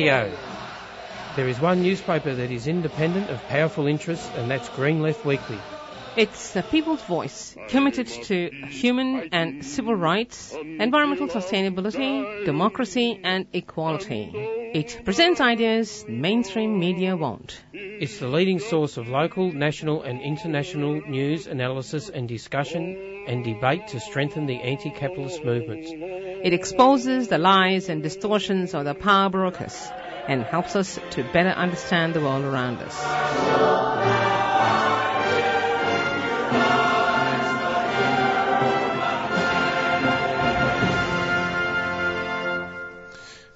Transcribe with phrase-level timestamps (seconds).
[0.00, 0.32] Radio.
[1.36, 5.58] There is one newspaper that is independent of powerful interests, and that's Green Left Weekly.
[6.16, 14.32] It's the people's voice, committed to human and civil rights, environmental sustainability, democracy, and equality.
[14.72, 17.60] It presents ideas mainstream media won't.
[17.74, 23.88] It's the leading source of local, national, and international news, analysis, and discussion and debate
[23.88, 25.92] to strengthen the anti-capitalist movements.
[26.42, 29.78] It exposes the lies and distortions of the power brokers
[30.26, 32.96] and helps us to better understand the world around us.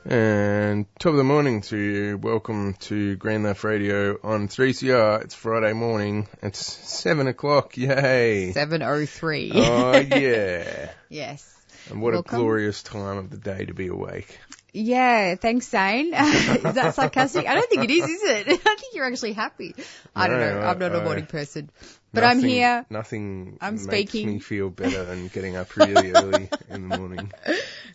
[0.04, 2.18] And top of the morning to you.
[2.18, 5.24] Welcome to Green Left Radio on 3CR.
[5.24, 6.28] It's Friday morning.
[6.42, 7.78] It's 7 o'clock.
[7.78, 8.52] Yay.
[8.52, 9.52] 703.
[9.54, 10.90] Oh, oh yeah.
[11.08, 11.50] yes.
[11.90, 12.34] And what Welcome.
[12.36, 14.38] a glorious time of the day to be awake.
[14.72, 16.06] Yeah, thanks, Zane.
[16.14, 17.46] is that sarcastic?
[17.46, 18.48] I don't think it is, is it?
[18.66, 19.74] I think you're actually happy.
[20.16, 20.60] I don't know.
[20.60, 21.70] I- I'm not a morning person.
[22.12, 22.84] But I'm here.
[22.90, 24.28] Nothing I'm makes speaking.
[24.28, 27.32] me feel better than getting up really early in the morning.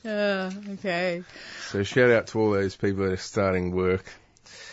[0.05, 1.23] Uh, okay.
[1.71, 4.05] So shout out to all those people that are starting work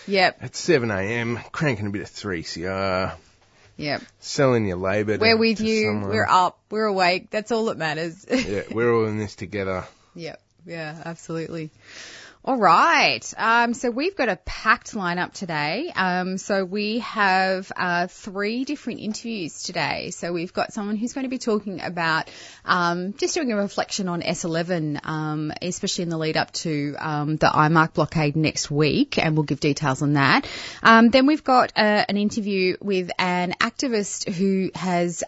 [0.06, 0.38] Yep.
[0.40, 3.16] at 7 a.m., cranking a bit of 3CR,
[3.78, 4.02] Yep.
[4.20, 5.16] selling your labour.
[5.16, 5.84] to- We're with you.
[5.86, 6.10] someone.
[6.10, 6.58] We're up.
[6.70, 7.30] We're awake.
[7.30, 8.24] That's all that matters.
[8.30, 9.84] Yeah, we're all in this together.
[10.14, 10.40] Yep.
[10.64, 11.70] Yeah, absolutely.
[12.46, 13.34] All right.
[13.36, 15.90] Um, so we've got a packed lineup today.
[15.96, 20.10] Um, so we have uh, three different interviews today.
[20.10, 22.30] So we've got someone who's going to be talking about
[22.64, 27.34] um, just doing a reflection on S11, um, especially in the lead up to um,
[27.34, 30.46] the IMARC blockade next week, and we'll give details on that.
[30.84, 35.24] Um, then we've got uh, an interview with an activist who has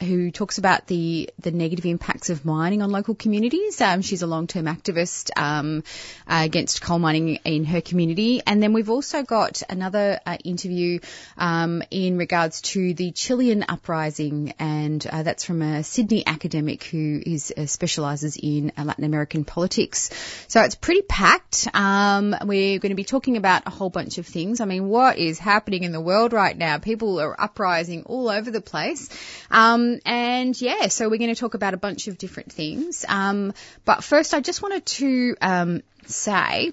[0.00, 3.82] who talks about the the negative impacts of mining on local communities.
[4.02, 5.30] She's a long term activist.
[5.34, 8.42] Uh, against coal mining in her community.
[8.46, 11.00] And then we've also got another uh, interview
[11.38, 17.22] um, in regards to the Chilean uprising, and uh, that's from a Sydney academic who
[17.24, 20.10] is uh, specialises in uh, Latin American politics.
[20.48, 21.66] So it's pretty packed.
[21.72, 24.60] Um, we're going to be talking about a whole bunch of things.
[24.60, 26.78] I mean, what is happening in the world right now?
[26.78, 29.08] People are uprising all over the place.
[29.50, 33.04] Um, and yeah, so we're going to talk about a bunch of different things.
[33.08, 33.54] Um,
[33.86, 36.72] but first, I just wanted to um, say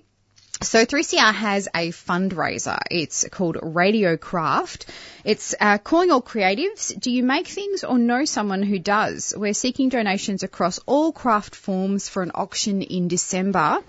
[0.62, 2.78] So 3CR has a fundraiser.
[2.92, 4.86] It's called Radio Craft.
[5.24, 6.98] It's uh, calling all creatives.
[7.00, 9.34] Do you make things or know someone who does?
[9.36, 13.80] We're seeking donations across all craft forms for an auction in December.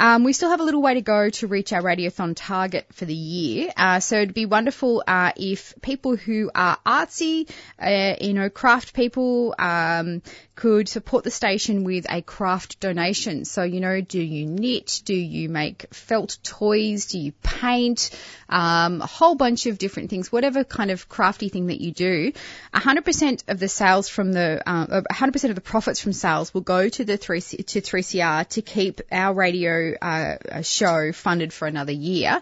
[0.00, 3.04] Um, we still have a little way to go to reach our radiothon target for
[3.04, 3.70] the year.
[3.76, 8.94] Uh, so it'd be wonderful uh, if people who are artsy, uh, you know, craft
[8.94, 10.22] people, um,
[10.60, 13.46] could support the station with a craft donation.
[13.46, 15.00] So, you know, do you knit?
[15.06, 17.06] Do you make felt toys?
[17.06, 18.10] Do you paint?
[18.50, 22.32] Um, a whole bunch of different things, whatever kind of crafty thing that you do.
[22.74, 26.88] 100% of the sales from the, uh, 100% of the profits from sales will go
[26.90, 32.40] to the 3 to 3CR to keep our radio uh, show funded for another year.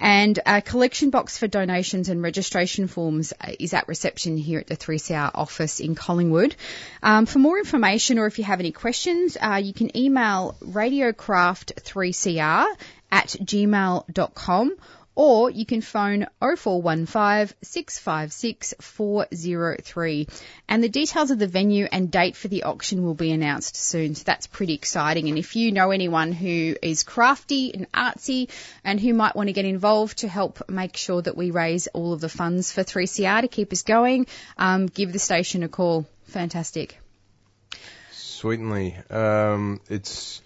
[0.00, 4.66] And a collection box for donations and registration forms uh, is at reception here at
[4.66, 6.56] the 3CR office in Collingwood.
[7.02, 12.66] Um, for more information or if you have any questions, uh, you can email radiocraft3cr
[13.12, 14.76] at gmail.com
[15.14, 20.28] or you can phone 0415 656 403.
[20.68, 24.14] And the details of the venue and date for the auction will be announced soon.
[24.14, 25.28] So that's pretty exciting.
[25.28, 28.50] And if you know anyone who is crafty and artsy
[28.84, 32.12] and who might want to get involved to help make sure that we raise all
[32.12, 34.26] of the funds for 3CR to keep us going,
[34.58, 36.06] um, give the station a call.
[36.24, 36.98] Fantastic.
[38.10, 38.96] Sweetly.
[39.10, 40.42] Um, it's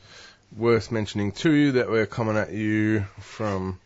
[0.57, 3.79] worth mentioning too that we're coming at you from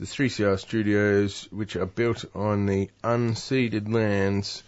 [0.00, 4.62] the 3CR studios, which are built on the unceded lands,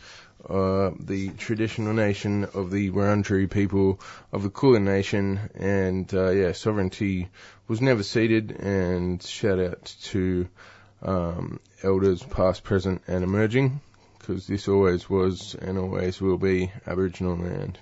[0.46, 3.98] uh, the traditional nation of the Wurundjeri people
[4.30, 7.30] of the Kulin Nation, and uh, yeah, sovereignty
[7.66, 8.50] was never ceded.
[8.50, 10.48] And shout out to
[11.00, 13.80] um, elders past, present, and emerging,
[14.18, 17.78] because this always was and always will be Aboriginal land.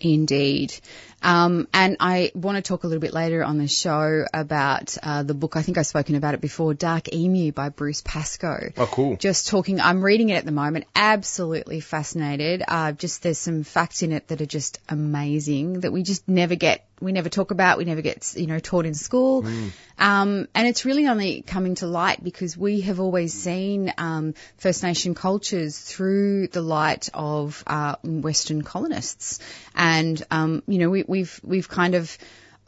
[0.00, 0.78] Indeed.
[1.22, 5.22] Um, and I want to talk a little bit later on the show about uh,
[5.24, 5.56] the book.
[5.56, 8.72] I think I've spoken about it before, Dark Emu by Bruce Pascoe.
[8.76, 9.16] Oh, cool.
[9.16, 10.84] Just talking, I'm reading it at the moment.
[10.94, 12.62] Absolutely fascinated.
[12.66, 16.54] Uh, just there's some facts in it that are just amazing that we just never
[16.54, 19.44] get, we never talk about, we never get, you know, taught in school.
[19.98, 24.82] Um, and it's really only coming to light because we have always seen um, First
[24.84, 29.40] Nation cultures through the light of uh, Western colonists,
[29.74, 32.16] and um, you know we, we've we've kind of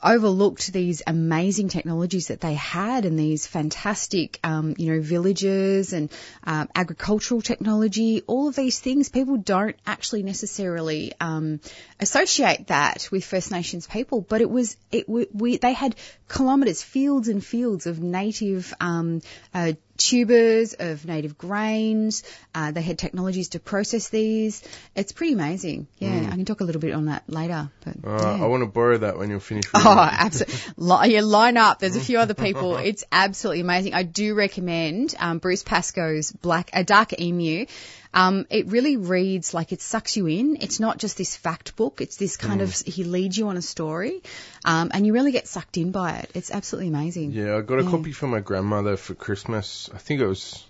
[0.03, 6.11] overlooked these amazing technologies that they had and these fantastic, um, you know, villages and
[6.45, 11.61] um, agricultural technology, all of these things, people don't actually necessarily um,
[11.99, 15.95] associate that with First Nations people, but it was, it we, they had
[16.29, 19.21] kilometres, fields and fields of native um,
[19.53, 22.23] uh, tubers of native grains.
[22.55, 24.63] Uh, they had technologies to process these.
[24.97, 25.87] It's pretty amazing.
[25.99, 27.71] Yeah, I can talk a little bit on that later.
[27.85, 28.09] But Mm.
[28.21, 28.45] Uh, yeah.
[28.45, 29.69] I want to borrow that when you're finished.
[29.75, 31.15] Oh, reading absolutely.
[31.15, 31.79] yeah, line up.
[31.81, 32.77] There's a few other people.
[32.77, 33.95] It's absolutely amazing.
[33.95, 37.67] I do recommend um, Bruce Pascoe's Black, a Dark Emu.
[38.13, 40.57] Um, it really reads like it sucks you in.
[40.61, 42.01] It's not just this fact book.
[42.01, 44.23] It's this kind of he leads you on a story,
[44.65, 46.31] um, and you really get sucked in by it.
[46.35, 47.33] It's absolutely amazing.
[47.33, 47.91] Yeah, I got a Yeah.
[47.91, 49.89] copy for my grandmother for Christmas.
[49.95, 50.65] I think it was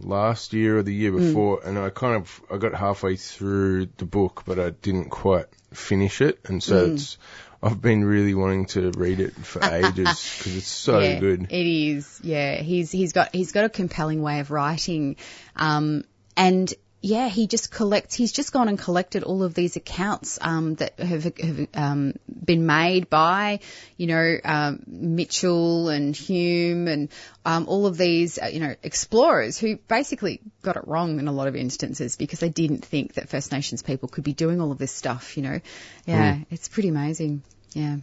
[0.00, 1.26] last year or the year Mm.
[1.26, 5.46] before, and I kind of I got halfway through the book, but I didn't quite
[5.72, 6.92] finish it, and so Mm.
[6.94, 7.18] it's
[7.62, 11.46] I've been really wanting to read it for ages because it's so yeah, good.
[11.50, 12.20] It is.
[12.22, 15.16] Yeah, he's he's got he's got a compelling way of writing,
[15.56, 16.04] um,
[16.36, 18.14] and yeah, he just collects.
[18.14, 22.66] He's just gone and collected all of these accounts um, that have, have um, been
[22.66, 23.60] made by,
[23.96, 27.08] you know, um, Mitchell and Hume and
[27.44, 31.32] um, all of these, uh, you know, explorers who basically got it wrong in a
[31.32, 34.72] lot of instances because they didn't think that First Nations people could be doing all
[34.72, 35.36] of this stuff.
[35.36, 35.60] You know,
[36.06, 37.42] yeah, it's pretty amazing.
[37.72, 37.98] Yeah.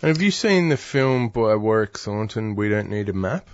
[0.00, 2.54] Have you seen the film by Warwick Thornton?
[2.54, 3.48] We don't need a map.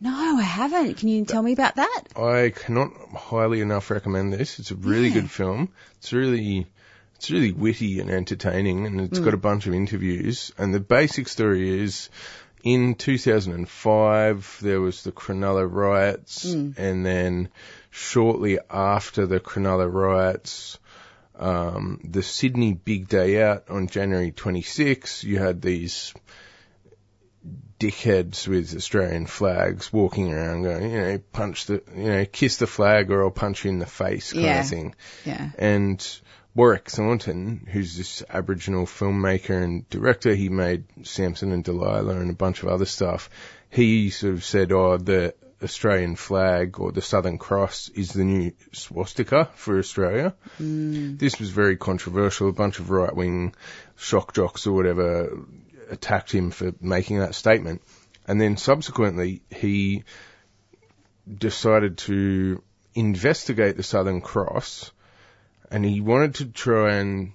[0.00, 0.96] No, I haven't.
[0.96, 2.02] Can you tell me about that?
[2.16, 4.58] I cannot highly enough recommend this.
[4.58, 5.14] It's a really Yeah.
[5.20, 5.68] good film.
[5.98, 6.66] It's really,
[7.16, 10.52] it's really witty and entertaining, and it's got a bunch of interviews.
[10.56, 12.08] And the basic story is,
[12.62, 17.48] in 2005 there was the Cronulla riots, and then
[17.90, 20.78] shortly after the Cronulla riots,
[21.38, 26.12] um, the Sydney Big Day Out on January 26, you had these
[27.80, 32.66] dickheads with Australian flags walking around going, you know, punch the, you know, kiss the
[32.66, 34.60] flag or I'll punch you in the face kind Yeah.
[34.60, 34.94] of thing.
[35.24, 35.50] Yeah.
[35.58, 36.20] And
[36.54, 42.34] Warwick Thornton, who's this Aboriginal filmmaker and director, he made Samson and Delilah and a
[42.34, 43.30] bunch of other stuff.
[43.70, 48.52] He sort of said, oh, the Australian flag or the Southern Cross is the new
[48.72, 50.34] swastika for Australia.
[50.60, 51.18] Mm.
[51.18, 52.48] This was very controversial.
[52.48, 53.54] A bunch of right wing
[53.96, 55.38] shock jocks or whatever
[55.90, 57.82] attacked him for making that statement.
[58.26, 60.04] and then subsequently he
[61.38, 62.62] decided to
[62.94, 64.92] investigate the Southern Cross,
[65.70, 67.32] and he wanted to try and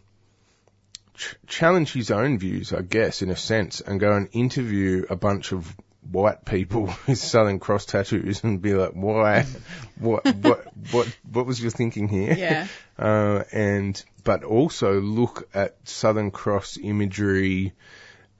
[1.15, 5.15] ch- challenge his own views, I guess, in a sense, and go and interview a
[5.15, 5.75] bunch of
[6.11, 9.45] white people with Southern Cross tattoos and be like, why,
[9.99, 12.33] what, what, what, what was your thinking here?
[12.33, 12.67] Yeah.
[12.97, 17.73] Uh, and, but also look at Southern Cross imagery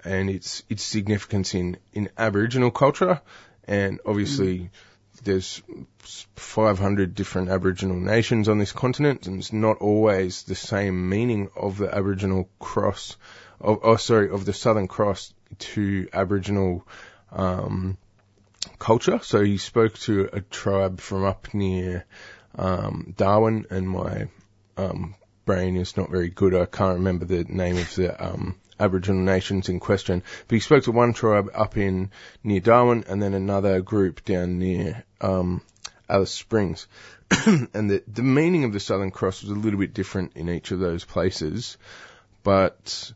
[0.05, 3.21] and its, its significance in, in Aboriginal culture.
[3.67, 4.69] And obviously
[5.23, 5.61] there's
[6.35, 11.77] 500 different Aboriginal nations on this continent and it's not always the same meaning of
[11.77, 13.17] the Aboriginal cross,
[13.59, 16.85] of, oh sorry, of the Southern Cross to Aboriginal
[17.31, 17.97] um,
[18.79, 19.19] culture.
[19.23, 22.05] So he spoke to a tribe from up near
[22.57, 24.27] um, Darwin, and my
[24.77, 26.53] um, brain is not very good.
[26.53, 30.23] I can't remember the name of the um, Aboriginal nations in question.
[30.47, 32.11] But he spoke to one tribe up in
[32.43, 35.61] near Darwin, and then another group down near um,
[36.09, 36.87] Alice Springs.
[37.47, 40.71] and the the meaning of the Southern Cross was a little bit different in each
[40.71, 41.77] of those places,
[42.43, 43.11] but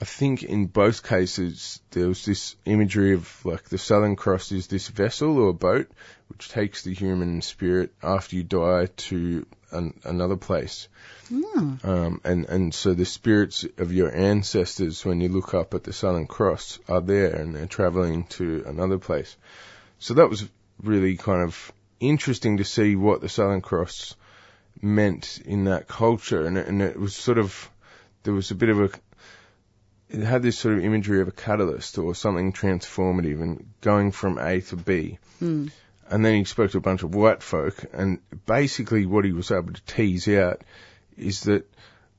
[0.00, 4.68] I think in both cases there was this imagery of like the Southern Cross is
[4.68, 5.90] this vessel or boat
[6.28, 10.88] which takes the human spirit after you die to an, another place.
[11.82, 15.92] Um, and, and so the spirits of your ancestors, when you look up at the
[15.92, 19.36] Southern Cross, are there and they're traveling to another place.
[19.98, 20.48] So that was
[20.82, 24.16] really kind of interesting to see what the Southern Cross
[24.80, 26.46] meant in that culture.
[26.46, 27.70] And, it- and it was sort of,
[28.22, 28.90] there was a bit of a,
[30.08, 34.38] it had this sort of imagery of a catalyst or something transformative and going from
[34.38, 35.18] A to B.
[35.42, 35.70] Mm.
[36.10, 39.50] And then he spoke to a bunch of white folk, and basically what he was
[39.50, 40.62] able to tease out
[41.16, 41.68] is that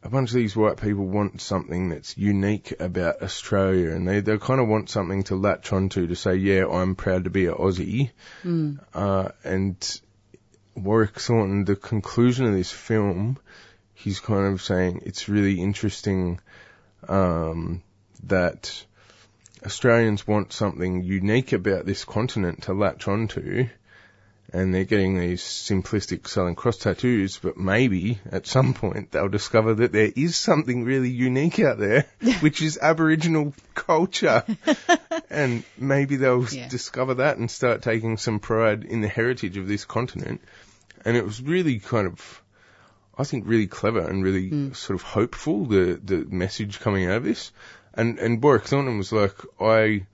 [0.04, 4.38] a bunch of these white people want something that's unique about Australia, and they they
[4.38, 7.56] kind of want something to latch onto to say, yeah, I'm proud to be an
[7.56, 8.12] Aussie.
[8.44, 8.80] Mm.
[8.94, 10.02] Uh, and
[10.76, 13.38] Warwick Thornton, the conclusion of this film,
[13.94, 16.40] he's kind of saying it's really interesting
[17.08, 17.84] um,
[18.24, 18.86] that
[19.66, 23.68] Australians want something unique about this continent to latch onto,
[24.54, 29.76] and they're getting these simplistic Southern Cross tattoos, but maybe at some point they'll discover
[29.76, 32.06] that there is something really unique out there,
[32.40, 34.44] which is Aboriginal culture.
[35.30, 36.68] and maybe they'll Yeah.
[36.68, 40.42] discover that and start taking some pride in the heritage of this continent.
[41.06, 42.42] And it was really kind of,
[43.18, 44.72] I think, really clever and really hmm.
[44.74, 47.52] sort of hopeful, the, the message coming out of this.
[47.94, 50.06] And, and Warwick Thornton was like, I,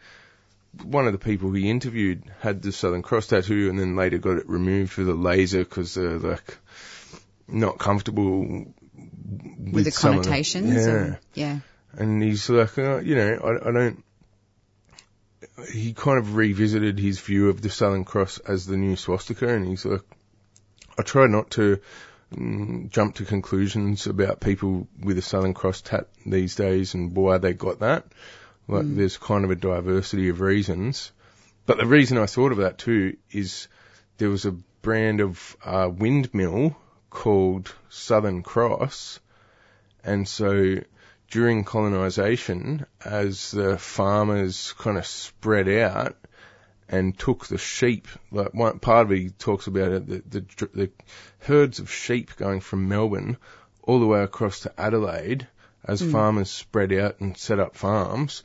[0.83, 4.37] one of the people he interviewed had the Southern Cross tattoo and then later got
[4.37, 6.57] it removed with a laser because they're like
[7.47, 8.67] not comfortable with,
[9.73, 10.73] With the of the- connotations.
[10.85, 10.89] yeah.
[10.89, 11.59] and- yeah.
[11.97, 14.03] And he's like, uh, you know, I, I don't.
[15.71, 19.65] He kind of revisited his view of the Southern Cross as the new swastika, and
[19.65, 20.01] he's like,
[20.99, 21.79] I try not to
[22.33, 27.37] mm, jump to conclusions about people with a Southern Cross tat these days and why
[27.37, 28.05] they got that.
[28.67, 31.11] Like, there's kind of a diversity of reasons.
[31.65, 33.67] But the reason I thought of that too is
[34.17, 36.75] there was a brand of uh, windmill
[37.09, 39.19] called Southern Cross,
[40.03, 40.77] and so
[41.31, 46.15] during colonisation, as the farmers kind of spread out
[46.87, 50.69] and took the sheep, like one part of it he talks about it, the, the,
[50.73, 50.91] the
[51.39, 53.37] herds of sheep going from Melbourne
[53.81, 55.47] all the way across to Adelaide
[55.87, 58.43] as farmers spread out and set up farms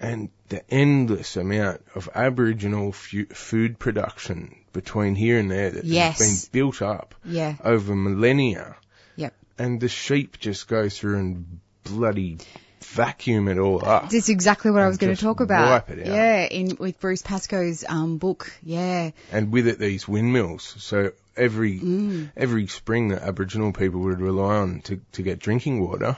[0.00, 6.18] and the endless amount of Aboriginal fu- food production between here and there that Yes.
[6.18, 7.56] has been built up Yeah.
[7.62, 8.76] over millennia.
[9.16, 9.34] Yep.
[9.58, 12.38] And the sheep just go through and bloody
[12.82, 14.10] vacuum it all up.
[14.10, 15.68] That's exactly what I was going to talk about.
[15.70, 16.14] wipe it out.
[16.14, 18.52] Yeah, in with Bruce Pascoe's um, book.
[18.62, 19.10] Yeah.
[19.30, 20.74] and with it these windmills.
[20.78, 22.30] So every Mm.
[22.36, 26.16] every spring that Aboriginal people would rely on to, to get drinking water,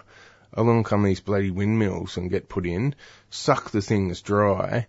[0.52, 2.94] along come these bloody windmills and get put in,
[3.30, 4.86] suck the things dry,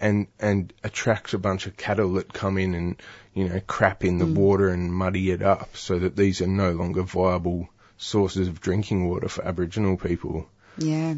[0.00, 3.02] and and attract a bunch of cattle that come in and
[3.34, 4.34] you know crap in the Mm.
[4.34, 9.08] water and muddy it up, so that these are no longer viable sources of drinking
[9.08, 10.48] water for Aboriginal people.
[10.78, 11.14] Yeah.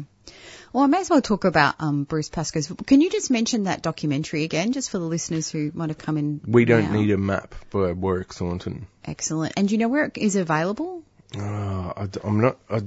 [0.71, 2.71] Well, I may as well talk about um, Bruce Pascoe's.
[2.85, 6.17] Can you just mention that documentary again, just for the listeners who might have come
[6.17, 6.41] in?
[6.45, 6.99] We don't now?
[6.99, 8.85] need a map by Warwick Thornton.
[9.03, 9.53] Excellent.
[9.57, 11.01] And do you know where it is available?
[11.35, 12.57] Oh, I, am not.
[12.69, 12.81] I,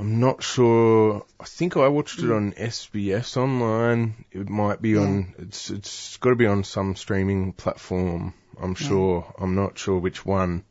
[0.00, 1.26] I'm not sure.
[1.38, 4.24] I think I watched it on SBS online.
[4.32, 5.34] It might be on.
[5.38, 8.32] It's it's got to be on some streaming platform.
[8.58, 9.30] I'm sure.
[9.38, 10.64] I'm not sure which one.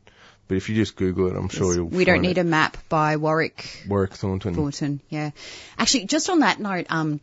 [0.48, 1.86] But if you just Google it, I'm sure you'll.
[1.86, 2.40] we don't need it.
[2.40, 4.52] a map by Warwick Warwick Thornton.
[4.52, 5.00] Thornton.
[5.08, 5.30] Yeah.
[5.78, 7.20] Actually, just on that note, um,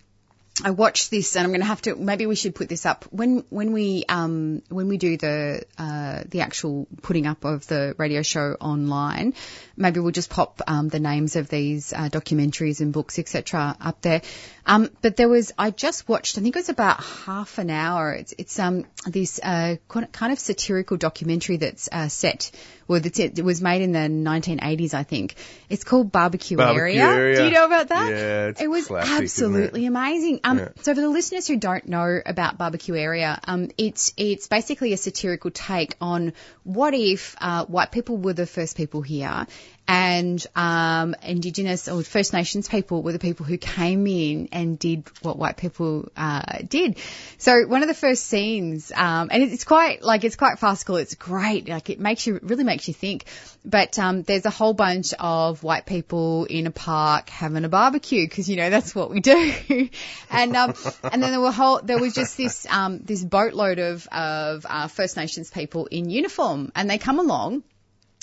[0.64, 1.96] I watched this, and I'm going to have to.
[1.96, 6.24] Maybe we should put this up when when we um when we do the uh
[6.28, 9.36] the actual putting up of the radio show online.
[9.76, 13.78] Maybe we'll just pop um the names of these uh, documentaries and books etc.
[13.80, 14.22] up there.
[14.68, 16.38] Um, but there was I just watched.
[16.38, 18.12] I think it was about half an hour.
[18.14, 22.52] It's it's um this uh kind of satirical documentary that's uh, set.
[22.88, 23.38] Well, that's it.
[23.40, 25.36] It was made in the 1980s, I think.
[25.70, 27.36] It's called Barbecue, Babakiueria.
[27.36, 28.10] Do you know about that?
[28.10, 29.24] Yeah, it's it was classic, isn't it?
[29.24, 30.40] absolutely amazing.
[30.44, 30.70] Um, Yeah.
[30.82, 35.52] so for the listeners who don't know about Babakiueria, um, it's it's basically a satirical
[35.52, 36.34] take on
[36.64, 39.48] what if uh, white people were the first people here.
[39.88, 45.08] And um, Indigenous or First Nations people were the people who came in and did
[45.22, 46.98] what white people uh, did.
[47.38, 50.98] So one of the first scenes, um, and it's quite like it's quite farcical.
[50.98, 51.70] It's great.
[51.70, 53.26] Like it makes you really makes you think.
[53.64, 58.28] But um, there's a whole bunch of white people in a park having a barbecue
[58.28, 59.54] because you know that's what we do.
[60.30, 64.06] and um, and then there were whole there was just this um, this boatload of
[64.08, 67.64] of uh, First Nations people in uniform, and they come along.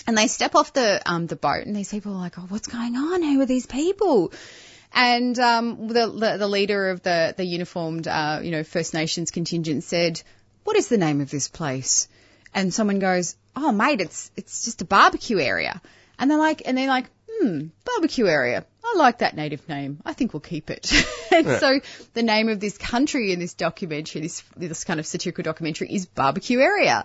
[0.06, 2.68] And they step off the um, the boat, and these people are like, "Oh, what's
[2.68, 3.22] going on?
[3.22, 4.32] Who are these people?"
[4.92, 9.30] And um, the, the the leader of the the uniformed, uh, you know, First Nations
[9.30, 10.22] contingent said,
[10.64, 12.08] "What is the name of this place?"
[12.54, 15.80] And someone goes, "Oh, mate, it's it's just a barbecue area."
[16.18, 18.66] And they're like, and they're like, "Hmm, barbecue area.
[18.84, 20.00] I like that native name.
[20.04, 20.92] I think we'll keep it."
[21.32, 21.80] and so
[22.12, 26.06] the name of this country in this documentary, this this kind of satirical documentary, is
[26.06, 27.04] Barbecue Area.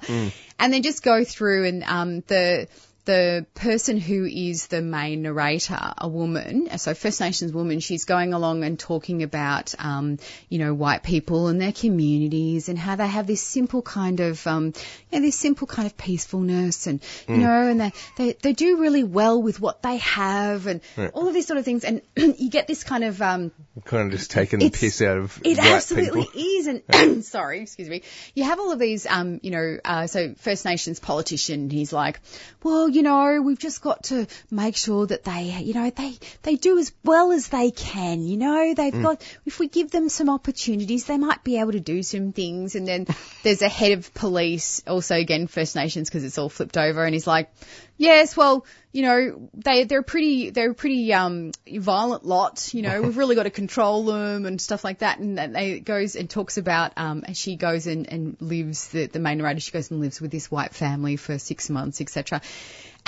[0.59, 2.67] And then just go through and um, the
[3.09, 8.35] the person who is the main narrator, a woman, so First Nations woman, she's going
[8.35, 13.07] along and talking about, um, you know, white people and their communities and how they
[13.07, 14.73] have this simple kind of, um,
[15.11, 18.77] you know, this simple kind of peacefulness and, you know, and they, they, they do
[18.77, 20.81] really well with what they have and
[21.15, 21.83] all of these sort of things.
[21.83, 23.51] And you get this kind of, um,
[23.85, 26.41] Kind of just taking the It's- piss out of it absolutely people.
[26.41, 28.01] is, and sorry, excuse me.
[28.35, 31.69] You have all of these, um, you know, uh, so First Nations politician.
[31.69, 32.19] He's like,
[32.63, 36.55] well, you know, we've just got to make sure that they, you know, they they
[36.55, 38.21] do as well as they can.
[38.25, 39.03] You know, they've Mm.
[39.03, 42.75] got if we give them some opportunities, they might be able to do some things.
[42.75, 43.07] And then
[43.43, 47.13] there's a head of police, also again First Nations, because it's all flipped over, and
[47.13, 47.49] he's like,
[47.97, 52.73] yes, well, you know, they they're pretty they're a pretty um violent lot.
[52.73, 55.19] You know, we've really got to control them and stuff like that.
[55.19, 59.05] And then they goes and talks about um and she goes and and lives the
[59.05, 59.59] the main narrator.
[59.59, 62.41] She goes and lives with this white family for six months, etc.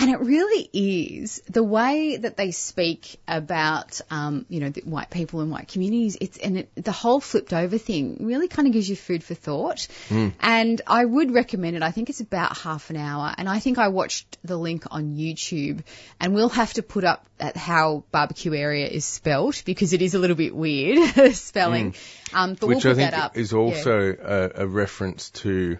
[0.01, 5.11] And it really is the way that they speak about, um, you know, the white
[5.11, 6.17] people and white communities.
[6.19, 9.35] It's and it, the whole flipped over thing really kind of gives you food for
[9.35, 9.87] thought.
[10.09, 11.83] And I would recommend it.
[11.83, 15.15] I think it's about half an hour, and I think I watched the link on
[15.15, 15.83] YouTube.
[16.19, 20.19] And we'll have to put up at how Babakiueria is spelt because it is a
[20.19, 21.93] little bit weird spelling.
[22.33, 23.37] Um, but Which we'll I think that up.
[23.37, 23.57] is Yeah.
[23.59, 25.77] also a, a reference to,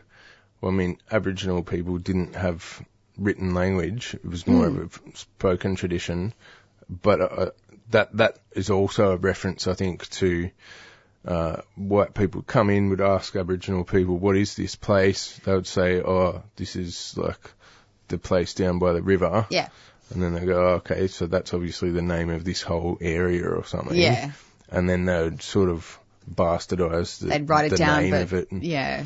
[0.62, 2.84] well, I mean, Aboriginal people didn't have
[3.18, 4.14] written language.
[4.16, 4.82] It was more Hmm.
[4.82, 6.34] of a spoken tradition.
[6.90, 7.50] But uh,
[7.92, 10.50] that that is also a reference, I think, to
[11.26, 15.68] uh, white people come in would ask Aboriginal people, "What is this place?" They would
[15.68, 17.40] say, "Oh, this is like
[18.08, 19.70] the place down by the river." Yeah.
[20.10, 23.48] And then they go, oh, "Okay, so that's obviously the name of this whole area
[23.48, 24.32] or something." Yeah.
[24.70, 25.98] And then they would sort of
[26.30, 28.52] bastardize the, They'd write it the down, name but of it.
[28.52, 29.06] and- yeah.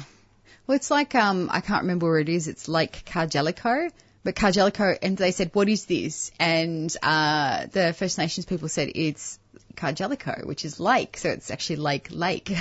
[0.68, 2.48] Well, it's like um, I can't remember where it is.
[2.48, 3.92] It's Lake Cargelligo,
[4.24, 8.90] but Cargelligo, and they said, "What is this?" And uh, the First Nations people said
[8.96, 9.38] it's
[9.76, 12.46] Cargelligo, which is lake, so it's actually Lake Lake,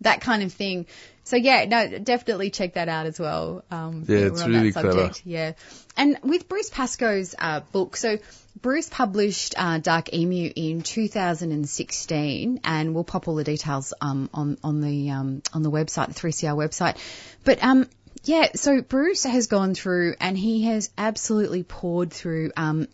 [0.00, 0.86] that kind of thing.
[1.24, 3.64] So yeah, no, definitely check that out as well.
[3.70, 4.88] Um, Yeah, it's really clever.
[5.24, 5.52] Yeah,
[5.96, 8.18] and with Bruce Pascoe's uh, book, so
[8.62, 14.56] Bruce published uh, Dark Emu in 2016, and we'll pop all the details um, on
[14.62, 16.96] on the um, on the website, the 3CR website.
[17.44, 17.88] But um,
[18.24, 22.88] yeah, so Bruce has gone through and he has absolutely poured through um,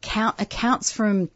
[0.00, 1.30] count, accounts from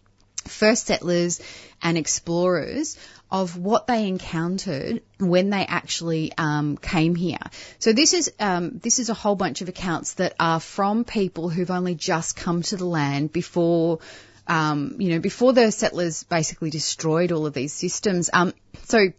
[0.49, 1.41] first settlers
[1.83, 2.97] and explorers
[3.31, 7.39] of what they encountered when they actually um, came here.
[7.79, 11.49] So this is um, this is a whole bunch of accounts that are from people
[11.49, 14.01] who've only just come to the land before.
[14.47, 18.29] Um, you know, before the settlers basically destroyed all of these systems.
[18.33, 18.53] Um,
[18.85, 19.13] so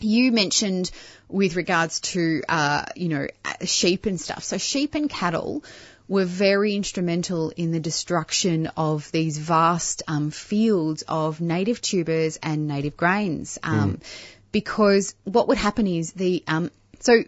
[0.00, 0.90] you mentioned
[1.28, 3.26] with regards to, uh, you know,
[3.64, 4.44] sheep and stuff.
[4.44, 5.62] So sheep and cattle
[6.08, 12.68] were very instrumental in the destruction of these vast um, fields of native tubers and
[12.68, 13.58] native grains.
[13.62, 14.00] Um,
[14.52, 17.24] Because what would happen is the, um, so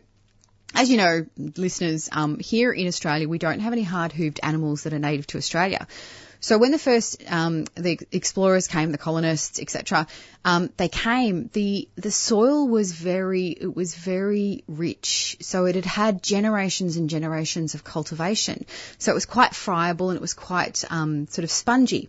[0.75, 4.83] as you know, listeners, um, here in Australia, we don't have any hard hooved animals
[4.83, 5.87] that are native to Australia.
[6.41, 10.07] So when the first um, the explorers came, the colonists, etc.,
[10.45, 11.49] um, they came.
[11.53, 15.39] the The soil was very it was very rich.
[15.41, 18.67] So it had had generations and generations of cultivation.
[18.99, 22.09] So it was quite friable and it was quite um, sort of spongy.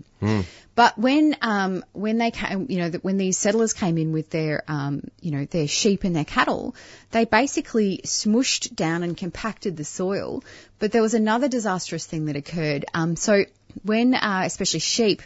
[0.76, 4.64] But when um, when they came, you know, when these settlers came in with their
[4.68, 6.76] um, you know their sheep and their cattle,
[7.12, 10.44] they basically smushed down and compacted the soil.
[10.80, 12.86] But there was another disastrous thing that occurred.
[12.94, 13.46] Um, so
[13.84, 15.22] when uh, especially sheep,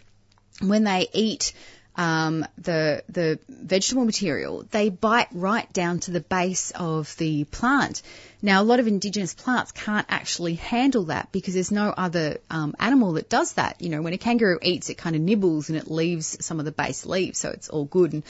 [0.62, 1.54] when they eat
[1.96, 8.02] um, the the vegetable material, they bite right down to the base of the plant.
[8.42, 12.74] Now, a lot of indigenous plants can't actually handle that because there's no other um,
[12.80, 13.82] animal that does that.
[13.82, 16.66] You know, when a kangaroo eats, it kind of nibbles and it leaves some of
[16.66, 18.14] the base leaves, so it's all good.
[18.14, 18.24] And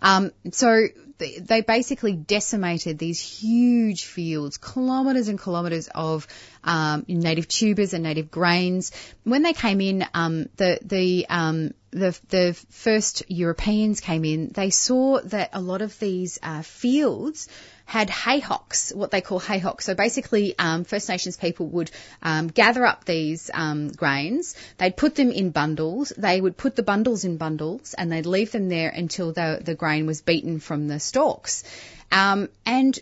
[0.00, 0.86] um, so
[1.18, 6.28] they, they basically decimated these huge fields, kilometres and kilometres of
[6.66, 8.92] um, native tubers and native grains.
[9.24, 14.70] When they came in, um, the the um, the the first Europeans came in, they
[14.70, 17.48] saw that a lot of these uh, fields
[17.86, 19.82] had haycocks, what they call haycocks.
[19.82, 24.56] So basically, um, First Nations people would um, gather up these um, grains.
[24.78, 26.12] They'd put them in bundles.
[26.18, 29.76] They would put the bundles in bundles, and they'd leave them there until the the
[29.76, 31.62] grain was beaten from the stalks.
[32.10, 32.98] Um, and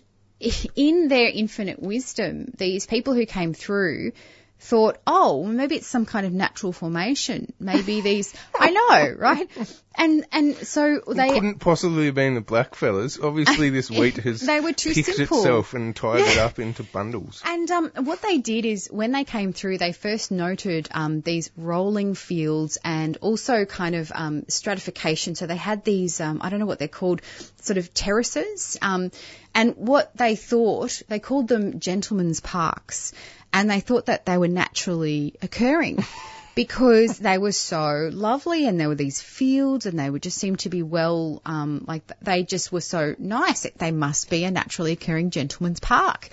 [0.76, 4.12] in their infinite wisdom, these people who came through
[4.60, 7.52] thought, oh, maybe it's some kind of natural formation.
[7.60, 9.48] Maybe these, I know, right?
[9.96, 13.18] And and so they it Couldn't possibly have been the black fellas.
[13.20, 15.38] Obviously, this wheat has They were too picked simple.
[15.38, 17.42] itself and tied it up into bundles.
[17.44, 21.50] And um, what they did is when they came through, they first noted um, these
[21.56, 25.34] rolling fields and also kind of um, stratification.
[25.36, 27.22] So they had these, um, I don't know what they're called,
[27.60, 28.76] sort of terraces.
[28.82, 29.12] Um,
[29.54, 33.12] and what they thought, they called them gentlemen's parks.
[33.54, 36.04] And they thought that they were naturally occurring.
[36.56, 40.54] Because they were so lovely, and there were these fields, and they would just seem
[40.58, 43.66] to be well, um, like they just were so nice.
[43.76, 46.28] They must be a naturally occurring gentleman's park.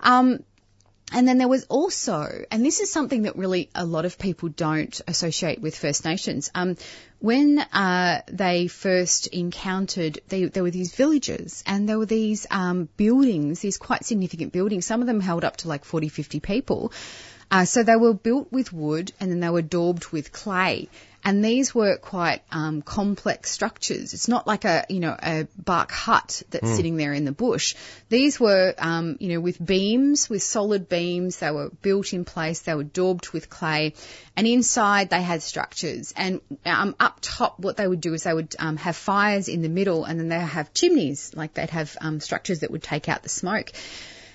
[0.00, 0.42] Um,
[1.12, 4.50] and then there was also, and this is something that really a lot of people
[4.50, 6.50] don't associate with First Nations.
[6.54, 6.76] Um,
[7.18, 12.88] when uh, they first encountered, they, there were these villages and there were these um,
[12.96, 14.84] buildings, these quite significant buildings.
[14.84, 16.92] Some of them held up to like 40, 50 people.
[17.50, 20.88] Uh, so they were built with wood and then they were daubed with clay.
[21.24, 24.14] And these were quite um, complex structures.
[24.14, 27.74] It's not like a you know a bark hut that's sitting there in the bush.
[28.08, 31.38] These were um, you know with beams, with solid beams.
[31.38, 32.60] They were built in place.
[32.60, 33.94] They were daubed with clay,
[34.36, 36.14] and inside they had structures.
[36.16, 39.62] And um, up top, what they would do is they would um, have fires in
[39.62, 43.08] the middle, and then they have chimneys, like they'd have um, structures that would take
[43.08, 43.72] out the smoke.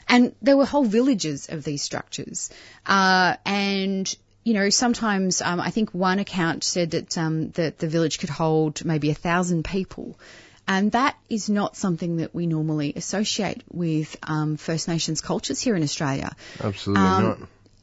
[0.07, 2.49] And there were whole villages of these structures.
[2.85, 7.87] Uh, and, you know, sometimes um, I think one account said that, um, that the
[7.87, 10.19] village could hold maybe a thousand people.
[10.67, 15.75] And that is not something that we normally associate with um, First Nations cultures here
[15.75, 16.35] in Australia.
[16.61, 17.23] Absolutely Um,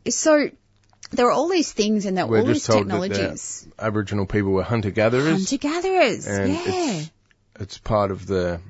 [0.05, 0.13] not.
[0.13, 0.51] So
[1.11, 3.67] there are all these things and there are We're all these technologies.
[3.79, 5.51] Aboriginal people were hunter gatherers.
[5.51, 6.45] Hunter gatherers, yeah.
[6.47, 7.11] it's
[7.59, 8.61] it's part of the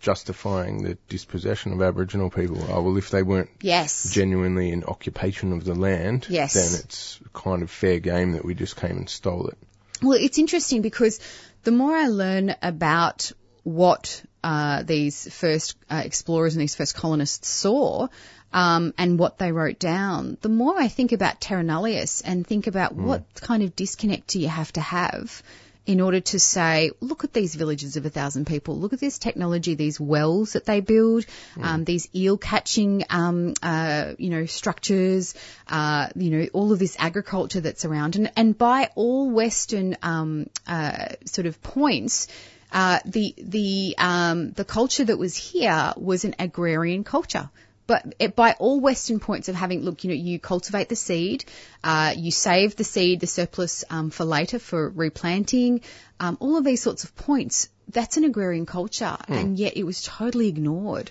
[0.00, 2.64] justifying the dispossession of Aboriginal people.
[2.68, 4.10] Oh well, if they weren't Yes.
[4.12, 6.54] genuinely in occupation of the land, Yes.
[6.54, 9.58] then it's kind of fair game that we just came and stole it.
[10.02, 11.20] Well, it's interesting because
[11.64, 13.32] the more I learn about
[13.62, 18.08] what uh, these first uh, explorers and these first colonists saw
[18.54, 22.66] um, and what they wrote down, the more I think about Terra Nullius and think
[22.66, 25.42] about what kind of disconnect do you have to have
[25.86, 29.18] in order to say, look at these villages of a thousand people, look at this
[29.18, 31.24] technology, these wells that they build,
[31.60, 35.34] um, these eel catching, um, uh, you know, structures,
[35.68, 40.48] uh, you know, all of this agriculture that's around, and and by all Western um,
[40.66, 42.28] uh, sort of points.
[42.72, 47.50] Uh, the the um, the culture that was here was an agrarian culture.
[47.90, 51.44] But it, by all Western points of having, look, you know, you cultivate the seed,
[51.82, 55.80] uh, you save the seed, the surplus um, for later for replanting,
[56.20, 57.68] um, all of these sorts of points.
[57.88, 61.10] That's an agrarian culture, and yet it was totally ignored.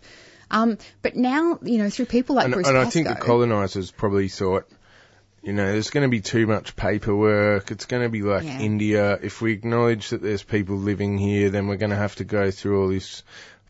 [0.50, 3.92] Um, but now, you know, through people like And, Bruce and I think the colonisers
[3.92, 4.66] probably thought,
[5.44, 7.72] you know, there's going to be too much paperwork.
[7.72, 8.62] It's going to be like Yeah.
[8.62, 9.20] India.
[9.22, 12.52] If we acknowledge that there's people living here, then we're going to have to go
[12.52, 13.24] through all this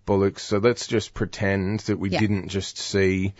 [0.10, 0.40] bollocks.
[0.40, 2.20] So let's just pretend that we Yeah.
[2.20, 3.34] didn't just see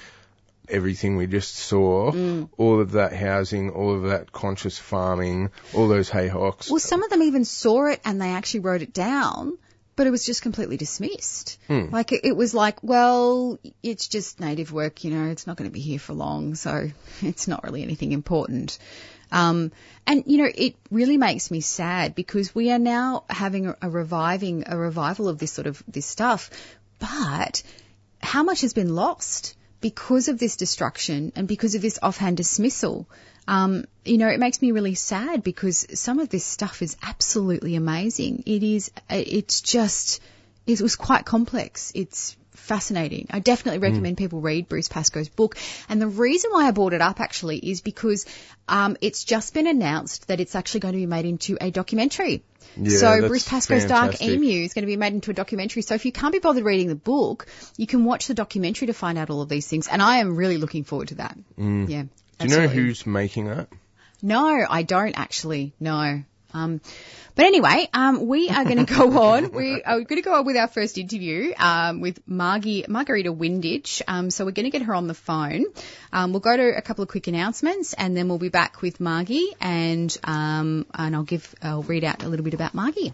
[0.68, 2.50] everything we just saw, Mm.
[2.58, 6.70] all of that housing, all of that conscious farming, all those haycocks.
[6.70, 9.58] Well, some of them even saw it and they actually wrote it down,
[9.96, 11.58] but it was just completely dismissed.
[11.68, 11.88] Hmm.
[11.92, 15.70] Like it, it was like, well, it's just native work, you know, it's not going
[15.70, 16.92] to be here for long, so
[17.24, 18.78] it's not really anything important.
[19.32, 19.72] Um,
[20.08, 24.64] and you know, it really makes me sad because we are now having a, reviving,
[24.68, 26.50] a revival of this sort of this stuff,
[27.00, 27.64] but
[28.22, 33.08] how much has been lost because of this destruction and because of this offhand dismissal?
[33.48, 37.76] Um, you know, it makes me really sad because some of this stuff is absolutely
[37.76, 38.44] amazing.
[38.46, 40.22] It is, it's just,
[40.68, 41.92] it was quite complex.
[41.96, 43.28] It's fascinating.
[43.32, 45.58] I definitely recommend people read Bruce Pascoe's book.
[45.88, 48.26] And the reason why I brought it up actually is because
[48.68, 52.44] um, it's just been announced that it's actually going to be made into a documentary.
[52.78, 54.22] Yeah, so Bruce Pascoe's Dark.
[54.22, 55.82] Emu is going to be made into a documentary.
[55.82, 58.94] So if you can't be bothered reading the book, you can watch the documentary to
[58.94, 59.88] find out all of these things.
[59.88, 61.38] And I am really looking forward to that.
[61.58, 61.90] Mm.
[61.90, 62.04] Yeah.
[62.40, 63.70] Do you know who's making that?
[64.22, 65.74] No, I don't actually.
[65.80, 66.24] No.
[66.54, 66.82] Um,
[67.36, 69.52] but anyway, um, we are going to go on.
[69.52, 74.02] We are going to go on with our first interview um, with Margie, Margarita Windich.
[74.08, 75.66] Um, so we're going to get her on the phone.
[76.12, 79.00] Um, we'll go to a couple of quick announcements, and then we'll be back with
[79.00, 83.14] Margie, and um, and I'll give I'll read out a little bit about Margie.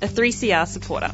[0.00, 1.12] a 3CR supporter.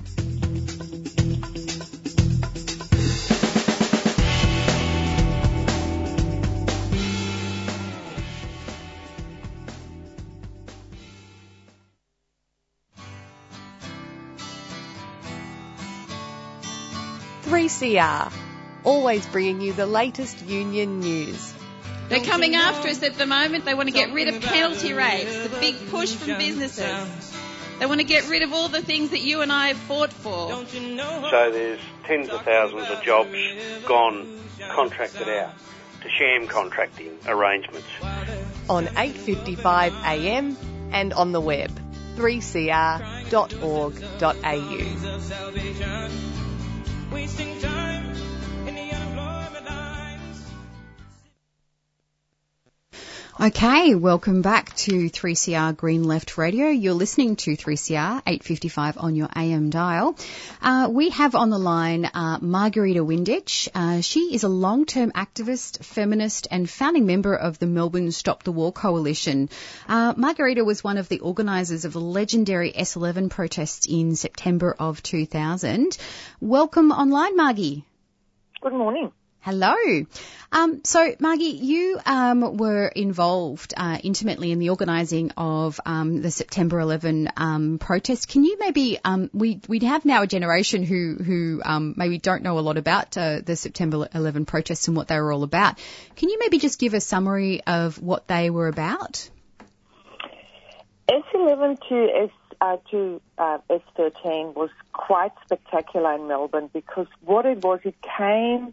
[17.42, 18.34] Three CR,
[18.84, 21.54] always bringing you the latest union news.
[22.08, 23.64] They're coming after us at the moment.
[23.64, 27.33] They want to get rid of penalty rates, the big push from businesses.
[27.78, 30.12] They want to get rid of all the things that you and I have fought
[30.12, 30.50] for.
[30.50, 33.36] So there's tens of thousands of jobs
[33.86, 35.52] gone contracted out
[36.02, 37.88] to sham contracting arrangements.
[38.68, 40.56] on 8:55 a.m.
[40.92, 41.70] and on the web
[42.16, 42.94] 3cr.org.au.
[53.40, 56.68] Okay, welcome back to 3CR Green Left Radio.
[56.68, 60.16] You're listening to 3CR 855 on your AM dial.
[60.62, 63.68] Uh, we have on the line uh, Margarita Windich.
[63.74, 68.52] Uh, she is a long-term activist, feminist, and founding member of the Melbourne Stop the
[68.52, 69.50] War Coalition.
[69.88, 75.02] Uh, Margarita was one of the organisers of the legendary S11 protests in September of
[75.02, 75.98] 2000.
[76.40, 77.84] Welcome online, Margie.
[78.60, 79.10] Good morning.
[79.44, 79.76] Hello.
[80.52, 86.30] Um, so, Margie, you um, were involved uh, intimately in the organising of um, the
[86.30, 88.26] September 11 um, protest.
[88.26, 92.42] Can you maybe um, we we have now a generation who who um, maybe don't
[92.42, 95.78] know a lot about uh, the September 11 protests and what they were all about.
[96.16, 99.28] Can you maybe just give a summary of what they were about?
[101.10, 102.30] S11 to S
[102.62, 108.72] uh, to uh, S13 was quite spectacular in Melbourne because what it was, it came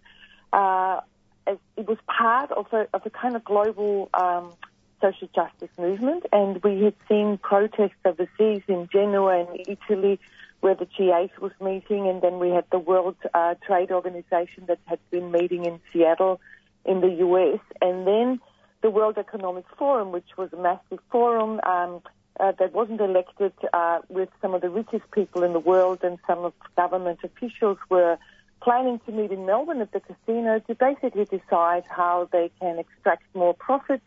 [0.54, 1.02] uh,
[1.48, 4.54] it was part of a of a kind of global um,
[5.02, 10.20] social justice movement, and we had seen protests overseas in Genoa and Italy,
[10.60, 14.80] where the G8 was meeting, and then we had the World uh, Trade Organization that
[14.86, 16.40] had been meeting in Seattle,
[16.86, 18.40] in the US, and then
[18.82, 21.60] the World Economic Forum, which was a massive forum.
[21.64, 22.02] Um,
[22.40, 26.18] uh, that wasn't elected uh, with some of the richest people in the world and
[26.26, 28.18] some of government officials were
[28.62, 33.24] planning to meet in Melbourne at the casino to basically decide how they can extract
[33.34, 34.06] more profits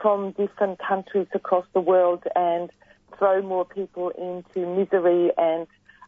[0.00, 2.70] from different countries across the world and
[3.18, 5.66] throw more people into misery and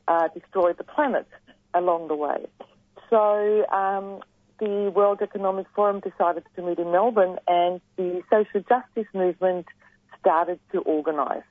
[0.08, 1.28] uh, destroy the planet
[1.74, 2.46] along the way.
[3.10, 4.20] So um,
[4.58, 9.66] the World Economic Forum decided to meet in Melbourne and the social justice movement
[10.20, 11.44] started to organise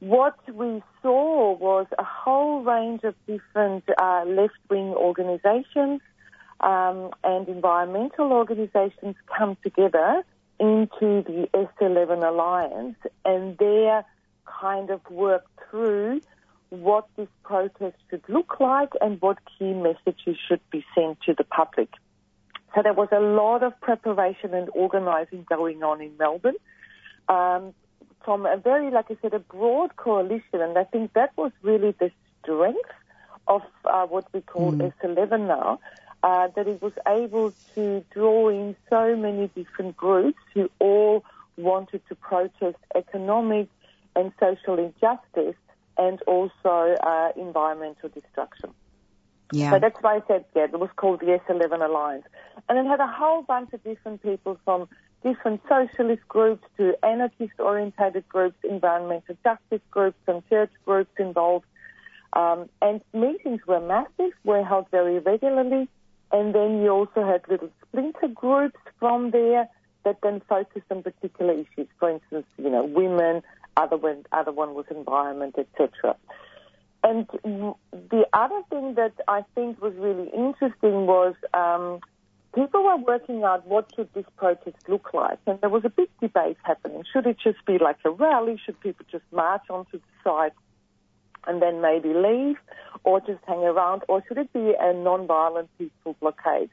[0.00, 6.00] what we saw was a whole range of different uh, left-wing organisations
[6.60, 10.22] um, and environmental organisations come together
[10.58, 14.04] into the S11 Alliance and there
[14.44, 16.20] kind of work through
[16.70, 21.44] what this protest should look like and what key messages should be sent to the
[21.44, 21.90] public.
[22.74, 26.56] So there was a lot of preparation and organising going on in Melbourne.
[27.28, 27.74] um,
[28.30, 31.96] from a very, like I said, a broad coalition, and I think that was really
[31.98, 32.92] the strength
[33.48, 35.80] of uh, what we call S11 now,
[36.22, 41.24] uh, that it was able to draw in so many different groups who all
[41.56, 43.68] wanted to protest economic
[44.14, 45.56] and social injustice
[45.98, 48.70] and also uh, environmental destruction.
[49.50, 49.72] Yeah.
[49.72, 52.26] So that's why I said, yeah, it was called the S11 Alliance.
[52.68, 54.88] And it had a whole bunch of different people from
[55.22, 61.66] different socialist groups to anarchist-orientated groups, environmental justice groups, and church groups involved.
[62.32, 65.88] Um, and meetings were massive, were held very regularly.
[66.32, 69.68] And then you also had little splinter groups from there
[70.04, 71.88] that then focused on particular issues.
[71.98, 73.42] For instance, you know, women,
[73.76, 76.16] other one, other one was environment, etc.
[77.02, 82.00] And the other thing that I think was really interesting was um,
[82.54, 86.08] people were working out what should this protest look like, and there was a big
[86.20, 87.04] debate happening.
[87.12, 88.60] Should it just be like a rally?
[88.64, 90.52] Should people just march onto the site
[91.46, 92.56] and then maybe leave,
[93.04, 96.68] or just hang around, or should it be a non-violent peaceful blockade?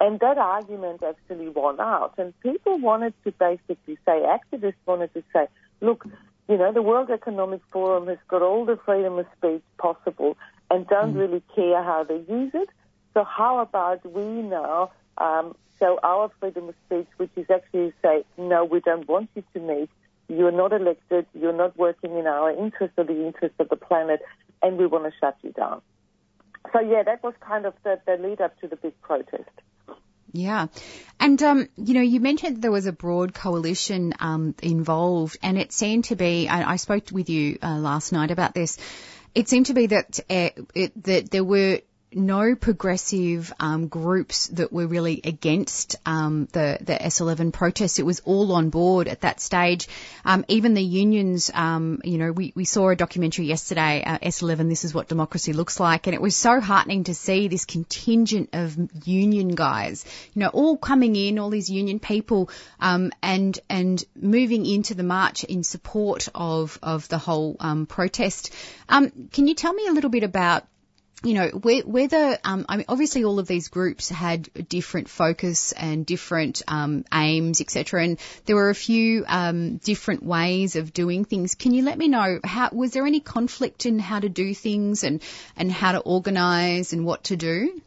[0.00, 5.22] And that argument actually won out, and people wanted to basically say, activists wanted to
[5.32, 5.48] say,
[5.80, 6.06] look,
[6.48, 10.36] you know, the World Economic Forum has got all the freedom of speech possible
[10.70, 11.18] and don't mm.
[11.18, 12.70] really care how they use it.
[13.12, 18.24] So how about we now um, show our freedom of speech, which is actually say,
[18.36, 19.90] no, we don't want you to meet.
[20.28, 21.26] You're not elected.
[21.34, 24.20] You're not working in our interest or the interest of the planet,
[24.62, 25.80] and we want to shut you down.
[26.72, 29.48] So yeah, that was kind of the, the lead up to the big protest.
[30.32, 30.66] Yeah.
[31.18, 35.72] And, um, you know, you mentioned there was a broad coalition um, involved, and it
[35.72, 38.76] seemed to be, I, I spoke with you uh, last night about this,
[39.34, 41.80] it seemed to be that, uh, it, that there were
[42.12, 47.98] no progressive um, groups that were really against um, the the S11 protests.
[47.98, 49.88] It was all on board at that stage.
[50.24, 54.68] Um, even the unions, um, you know, we, we saw a documentary yesterday, uh, S11,
[54.68, 58.50] This is What Democracy Looks Like, and it was so heartening to see this contingent
[58.54, 64.02] of union guys, you know, all coming in, all these union people, um, and and
[64.16, 68.52] moving into the march in support of of the whole um, protest.
[68.88, 70.64] Um, can you tell me a little bit about
[71.24, 76.06] you know, whether, um, I mean, obviously all of these groups had different focus and
[76.06, 78.04] different um, aims, etc.
[78.04, 81.56] And there were a few um, different ways of doing things.
[81.56, 85.02] Can you let me know how was there any conflict in how to do things
[85.02, 85.20] and
[85.56, 87.82] and how to organise and what to do?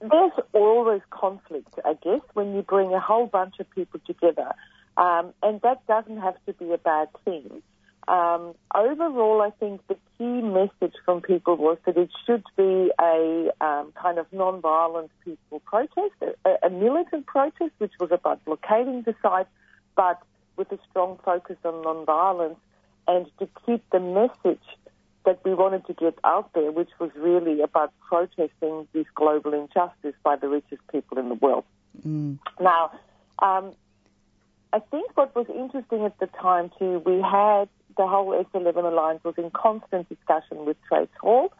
[0.00, 4.52] There's always conflict, I guess, when you bring a whole bunch of people together,
[4.96, 7.62] um, and that doesn't have to be a bad thing.
[8.08, 13.50] Um, overall, I think the key message from people was that it should be a
[13.60, 19.14] um, kind of non-violent peaceful protest, a, a militant protest, which was about blockading the
[19.22, 19.46] site,
[19.96, 20.20] but
[20.56, 22.58] with a strong focus on non-violence,
[23.06, 24.64] and to keep the message
[25.24, 30.14] that we wanted to get out there, which was really about protesting this global injustice
[30.22, 31.64] by the richest people in the world.
[32.06, 32.38] Mm.
[32.60, 32.92] Now,
[33.40, 33.72] um,
[34.72, 39.22] I think what was interesting at the time too, we had the whole S11 alliance
[39.24, 41.52] was in constant discussion with Trades Hall,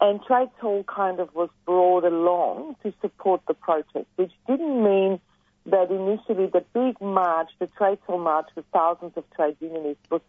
[0.00, 5.20] and Trades Hall kind of was brought along to support the protest, which didn't mean
[5.66, 10.20] that initially the big march, the Trades Hall march with thousands of trade unionists, was,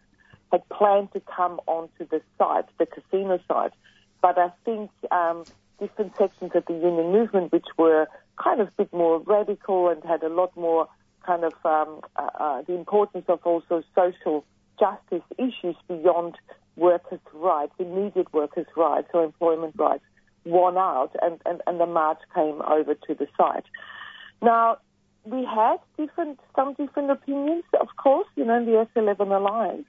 [0.50, 3.72] had planned to come onto the site, the casino site.
[4.20, 5.44] But I think um,
[5.78, 8.08] different sections of the union movement, which were
[8.42, 10.88] kind of a bit more radical and had a lot more
[11.24, 14.44] kind of um, uh, uh, the importance of also social
[14.78, 16.36] justice issues beyond
[16.76, 20.04] workers' rights, immediate workers' rights or employment rights,
[20.44, 23.64] won out, and, and, and the march came over to the site.
[24.40, 24.78] Now,
[25.24, 29.86] we had different, some different opinions, of course, you know, in the S11 alliance.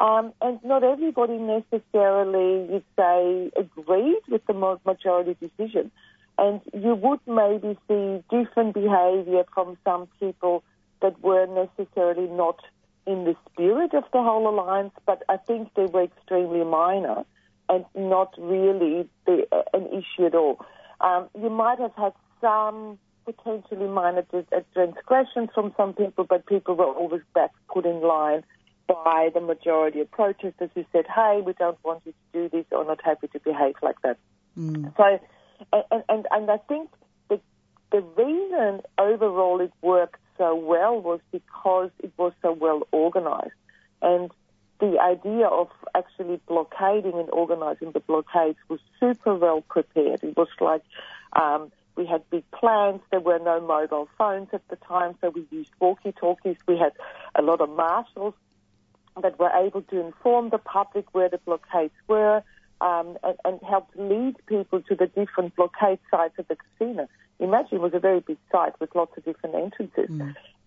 [0.00, 4.54] Um, and not everybody necessarily, you'd say, agreed with the
[4.86, 5.90] majority decision.
[6.38, 10.62] And you would maybe see different behavior from some people
[11.02, 12.60] that were necessarily not
[13.08, 17.24] in the spirit of the whole alliance, but I think they were extremely minor
[17.70, 20.60] and not really the, an issue at all.
[21.00, 24.24] Um, you might have had some potentially minor
[24.74, 28.44] transgressions from some people, but people were always back put in line
[28.86, 32.66] by the majority of protesters who said, hey, we don't want you to do this
[32.72, 34.18] or not happy to behave like that.
[34.58, 34.94] Mm.
[34.96, 35.20] So,
[35.72, 36.90] and, and, and I think
[37.28, 37.40] the,
[37.90, 43.52] the reason overall it worked so well was because it was so well organized.
[44.00, 44.30] And
[44.80, 50.22] the idea of actually blockading and organizing the blockades was super well prepared.
[50.22, 50.82] It was like
[51.32, 53.00] um, we had big plans.
[53.10, 56.56] There were no mobile phones at the time, so we used walkie-talkies.
[56.66, 56.92] We had
[57.34, 58.34] a lot of marshals
[59.20, 62.42] that were able to inform the public where the blockades were
[62.80, 67.08] um, and, and helped lead people to the different blockade sites of the casino.
[67.40, 70.10] Imagine it was a very big site with lots of different entrances.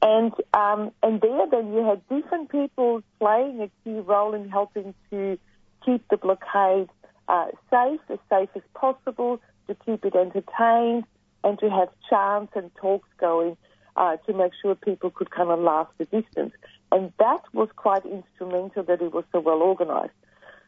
[0.01, 4.93] And um, and there then you had different people playing a key role in helping
[5.11, 5.38] to
[5.86, 6.89] keep the blockade
[7.28, 11.03] uh, safe, as safe as possible, to keep it entertained,
[11.43, 13.57] and to have chants and talks going
[13.95, 16.53] uh, to make sure people could kind of last the distance.
[16.91, 20.11] And that was quite instrumental that it was so well organized.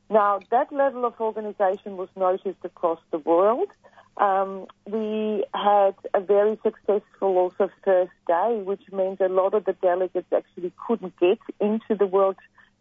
[0.09, 3.69] Now, that level of organization was noticed across the world.
[4.17, 9.73] Um, we had a very successful also first day, which means a lot of the
[9.73, 12.35] delegates actually couldn't get into the World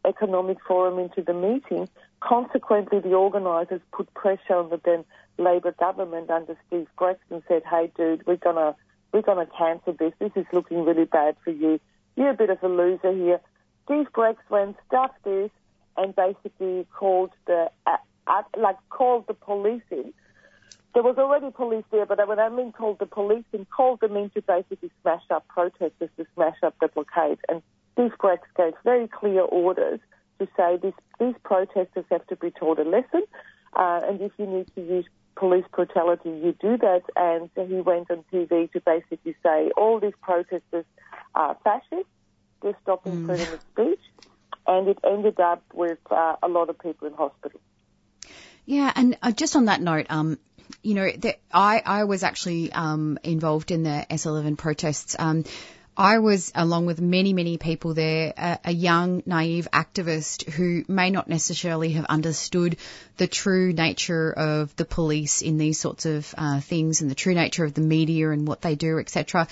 [0.04, 1.88] Economic Forum, into the meeting.
[2.20, 5.04] Consequently, the organisers put pressure on the then
[5.38, 6.88] Labor government under Steve
[7.30, 8.76] and said, "Hey, dude, we're gonna
[9.12, 10.12] we're gonna cancel this.
[10.18, 11.80] This is looking really bad for you.
[12.16, 13.40] You're a bit of a loser here."
[13.84, 15.50] Steve Bracks went, stuff this,
[15.96, 20.12] and basically called the uh, uh, like called the police in.
[20.94, 24.16] There was already police there, but when I mean called the police and called them
[24.16, 27.38] in to basically smash up protesters, to smash up the blockade.
[27.48, 27.62] And
[27.94, 30.00] Steve Bracks gave very clear orders
[30.38, 33.22] to say this, these protesters have to be taught a lesson,
[33.74, 37.02] uh, and if you need to use police brutality, you do that.
[37.16, 40.84] And he went on TV to basically say all these protesters
[41.34, 42.10] are fascists,
[42.62, 44.00] they're stopping freedom of speech,
[44.66, 47.60] and it ended up with uh, a lot of people in hospital.
[48.64, 50.38] Yeah, and uh, just on that note, um,
[50.82, 55.16] you know, the, I I was actually um, involved in the S11 protests.
[55.18, 55.44] Um,
[55.96, 61.10] I was, along with many, many people there, a, a young, naive activist who may
[61.10, 62.78] not necessarily have understood
[63.18, 67.34] the true nature of the police in these sorts of uh, things and the true
[67.34, 69.46] nature of the media and what they do, etc.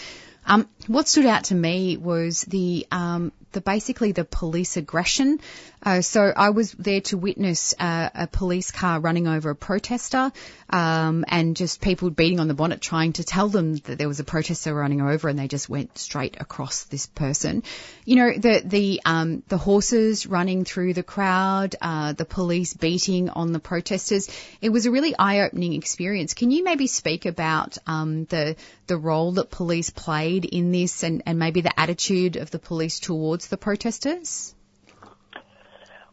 [0.47, 5.41] Um, what stood out to me was the um, the basically the police aggression.
[5.83, 10.31] Uh, so I was there to witness uh, a police car running over a protester,
[10.69, 14.21] um, and just people beating on the bonnet trying to tell them that there was
[14.21, 17.63] a protester running over, and they just went straight across this person.
[18.05, 23.31] You know the the um, the horses running through the crowd, uh, the police beating
[23.31, 24.29] on the protesters.
[24.61, 26.35] It was a really eye opening experience.
[26.35, 31.23] Can you maybe speak about um, the the role that police played in this, and,
[31.25, 34.55] and maybe the attitude of the police towards the protesters?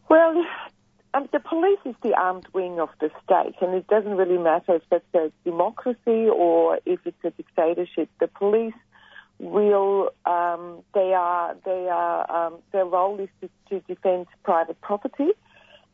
[0.08, 0.44] Well,
[1.14, 4.76] um, the police is the armed wing of the state, and it doesn't really matter
[4.76, 8.08] if that's a democracy or if it's a dictatorship.
[8.20, 8.74] The police
[9.38, 15.30] will, um, they are, they are, um, their role is to, to defend private property.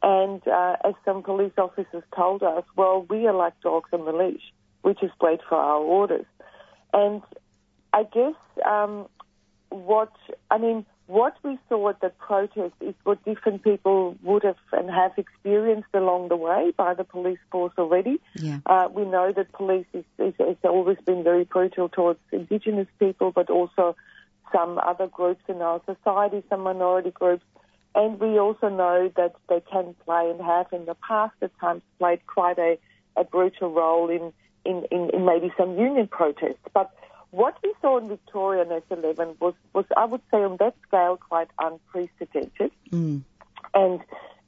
[0.03, 4.13] And uh, as some police officers told us, well, we are like dogs on the
[4.13, 4.43] leash.
[4.83, 6.27] We just wait for our orders.
[6.93, 7.23] And
[7.93, 8.35] I guess
[8.69, 9.07] um,
[9.71, 10.13] what
[10.51, 14.89] I mean, what we saw at the protest is what different people would have and
[14.91, 18.19] have experienced along the way by the police force already.
[18.37, 18.61] Yeah.
[18.65, 23.33] Uh, we know that police is, is, has always been very brutal towards Indigenous people,
[23.33, 23.95] but also
[24.51, 27.45] some other groups in our society, some minority groups.
[27.95, 31.83] And we also know that they can play and have in the past at times
[31.99, 32.79] played quite a,
[33.17, 34.33] a brutal role in,
[34.65, 36.65] in, in, in maybe some union protests.
[36.73, 36.91] But
[37.35, 41.17] what we saw in Victoria in S11 was, was, I would say, on that scale,
[41.17, 42.71] quite unprecedented.
[42.93, 43.23] Mm.
[43.75, 44.01] And,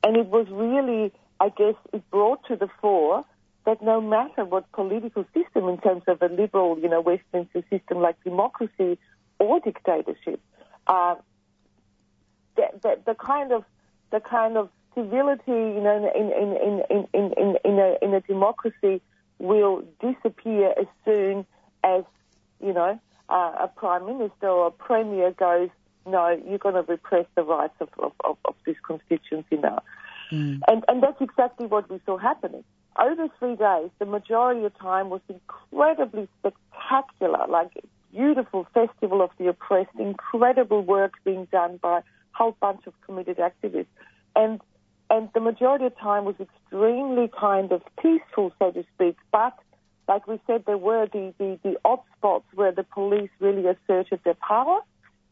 [0.05, 3.25] and it was really, I guess, it brought to the fore
[3.65, 7.99] that no matter what political system in terms of a liberal, you know, Westminster system
[7.99, 8.99] like democracy
[9.41, 10.41] or dictatorship,
[10.87, 11.17] uh,
[12.55, 13.65] the, the, the kind of,
[14.13, 18.15] the kind of civility, you know, in, in, in, in, in, in, in, a, in
[18.15, 19.03] a democracy
[19.41, 21.45] will disappear as soon
[21.83, 22.05] as
[22.61, 22.99] you know,
[23.29, 25.71] uh, a prime minister or a premier goes,
[26.07, 29.83] no, you're going to repress the rights of, of, of, of this constituency now.
[30.31, 30.61] Mm.
[30.69, 32.65] And, and that's exactly what we saw happening.
[32.99, 37.73] Over three days, the majority of time was incredibly spectacular, like
[38.13, 42.03] beautiful festival of the oppressed, incredible work being done by a
[42.33, 43.87] whole bunch of committed activists.
[44.35, 44.61] And,
[45.11, 49.59] and the majority of time was extremely kind of peaceful, so to speak, but
[50.09, 54.21] like we said, there were the, the, the odd spots where the police really asserted
[54.25, 54.81] their power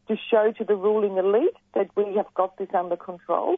[0.09, 3.57] to show to the ruling elite that we have got this under control.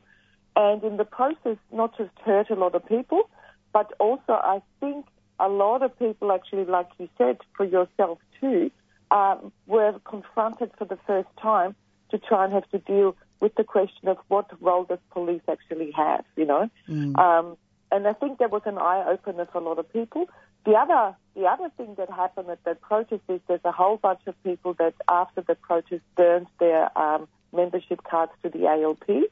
[0.55, 3.29] And in the process, not just hurt a lot of people,
[3.73, 5.07] but also I think
[5.39, 8.71] a lot of people actually, like you said, for yourself too,
[9.11, 11.75] um, were confronted for the first time
[12.11, 15.91] to try and have to deal with the question of what role does police actually
[15.93, 16.71] have, you know?
[16.89, 17.19] Mm.
[17.19, 17.57] Um,
[17.93, 20.27] and I think that was an eye opener for a lot of people.
[20.67, 24.21] The other, the other thing that happened at that protest is there's a whole bunch
[24.27, 29.31] of people that after the protest burned their um, membership cards to the ALP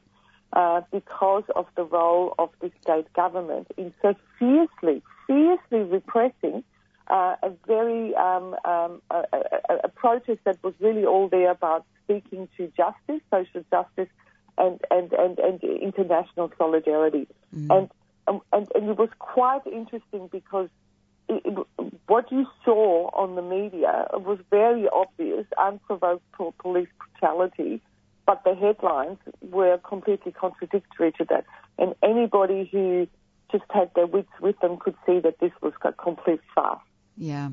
[0.53, 6.62] uh, because of the role of the state government in so fiercely, fiercely repressing
[7.09, 11.85] uh, a very um, um, a, a, a protest that was really all there about
[12.05, 14.09] speaking to justice, social justice,
[14.57, 17.26] and and and, and international solidarity.
[17.53, 17.91] And,
[18.28, 20.68] and and and it was quite interesting because
[22.07, 26.25] what you saw on the media was very obvious, unprovoked
[26.59, 27.81] police brutality,
[28.27, 31.45] but the headlines were completely contradictory to that.
[31.79, 33.09] And anybody who
[33.53, 36.81] just had their wits with them could see that this was a complete farce.
[37.16, 37.51] Yeah.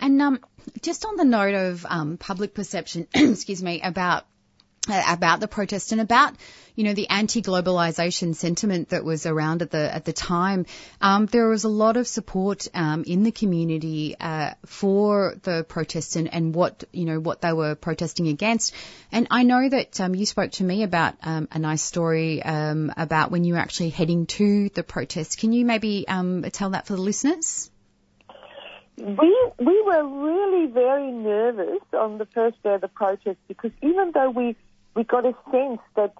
[0.00, 0.40] And um,
[0.80, 4.24] just on the note of um, public perception, excuse me, about
[4.88, 6.34] about the protest and about
[6.74, 10.66] you know the anti-globalization sentiment that was around at the at the time.
[11.00, 16.16] Um, there was a lot of support um, in the community uh, for the protest
[16.16, 18.74] and, and what you know what they were protesting against.
[19.12, 22.92] And I know that um, you spoke to me about um, a nice story um,
[22.96, 25.38] about when you were actually heading to the protest.
[25.38, 27.70] Can you maybe um, tell that for the listeners?
[28.96, 34.12] We we were really very nervous on the first day of the protest because even
[34.12, 34.56] though we
[34.94, 36.12] we got a sense that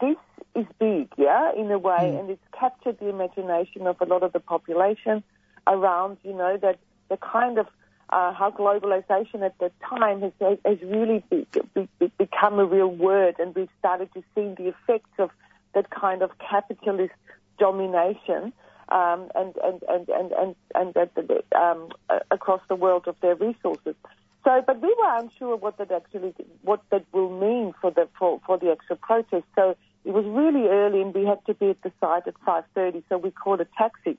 [0.00, 0.16] this
[0.54, 4.32] is big, yeah, in a way, and it's captured the imagination of a lot of
[4.32, 5.22] the population
[5.66, 7.66] around, you know, that the kind of
[8.10, 10.32] uh, how globalization at that time has,
[10.64, 14.68] has really be, be, be, become a real word, and we've started to see the
[14.68, 15.30] effects of
[15.74, 17.12] that kind of capitalist
[17.58, 18.52] domination
[18.88, 21.88] um, and, and, and, and, and, and that, um,
[22.30, 23.94] across the world of their resources.
[24.48, 28.40] So, but we were unsure what that actually, what that will mean for the for,
[28.46, 29.44] for the actual protest.
[29.54, 29.76] So
[30.06, 33.02] it was really early, and we had to be at the site at 5:30.
[33.10, 34.16] So we called a taxi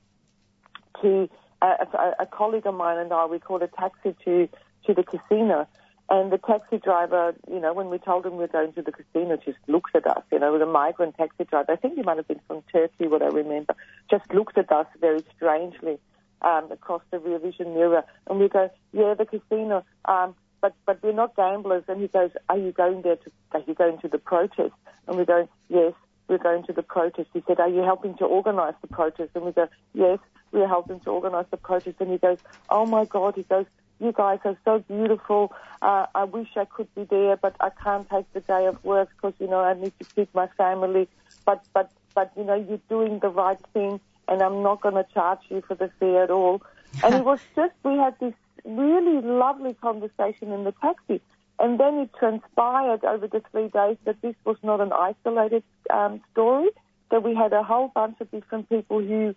[1.02, 1.28] to
[1.64, 3.26] uh, a, a colleague of mine and I.
[3.26, 4.48] We called a taxi to
[4.86, 5.66] to the casino,
[6.12, 8.92] and the taxi driver, you know, when we told him we were going to the
[8.92, 10.22] casino, just looked at us.
[10.32, 11.72] You know, a migrant taxi driver.
[11.72, 13.74] I think he might have been from Turkey, what I remember.
[14.12, 15.98] Just looked at us very strangely
[16.42, 21.02] um, across the rear vision mirror, and we go, "Yeah, the casino." Um, but but
[21.04, 21.84] we're not gamblers.
[21.88, 23.32] And he goes, "Are you going there to?
[23.52, 24.74] Are you going to the protest?"
[25.08, 25.94] And we go, "Yes,
[26.28, 29.46] we're going to the protest." He said, "Are you helping to organise the protest?" And
[29.46, 30.20] we go, "Yes,
[30.52, 32.38] we're helping to organise the protest." And he goes,
[32.70, 33.66] "Oh my God!" He goes,
[34.00, 35.52] "You guys are so beautiful.
[35.82, 39.10] Uh, I wish I could be there, but I can't take the day of work
[39.16, 41.08] because you know I need to feed my family.
[41.46, 44.00] But but but you know you're doing the right thing."
[44.30, 46.62] And I'm not going to charge you for the fee at all.
[47.04, 51.22] and it was just, we had this really lovely conversation in the taxi.
[51.58, 56.22] And then it transpired over the three days that this was not an isolated um,
[56.32, 56.70] story,
[57.12, 59.36] that we had a whole bunch of different people who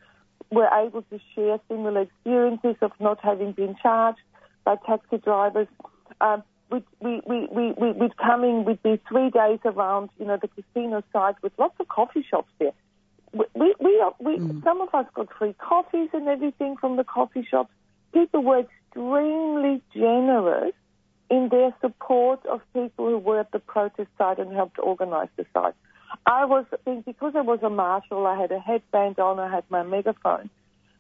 [0.51, 4.21] were able to share similar experiences of not having been charged
[4.65, 5.67] by taxi drivers.
[6.21, 10.27] Um, we, we, we, we, we, we'd come in with these three days around, you
[10.27, 12.73] know, the casino side with lots of coffee shops there
[13.33, 17.47] we we we, we some of us got free coffees and everything from the coffee
[17.49, 17.71] shops.
[18.13, 20.75] People were extremely generous
[21.31, 25.47] in their support of people who were at the protest site and helped organise the
[25.55, 25.75] site.
[26.27, 26.67] I was
[27.07, 28.27] because I was a marshal.
[28.27, 29.39] I had a headband on.
[29.39, 30.51] I had my megaphone.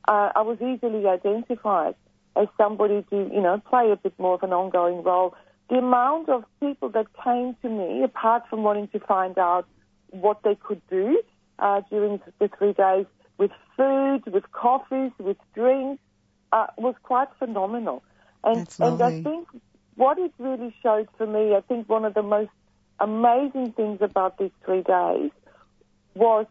[0.09, 1.95] Uh, I was easily identified
[2.35, 5.35] as somebody to you know play a bit more of an ongoing role.
[5.69, 9.67] The amount of people that came to me, apart from wanting to find out
[10.11, 11.23] what they could do,
[11.59, 13.07] uh, during the three days
[13.39, 16.03] with food, with coffees, with drinks,
[16.53, 18.03] uh, was quite phenomenal.
[18.45, 19.49] And, and I think
[19.97, 22.51] what it really showed for me, I think one of the most
[22.99, 25.31] amazing things about these three days
[26.15, 26.47] was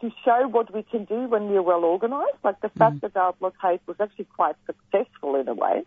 [0.00, 2.38] to show what we can do when we're well organised.
[2.42, 5.84] Like the fact that our blockade was actually quite successful in a way.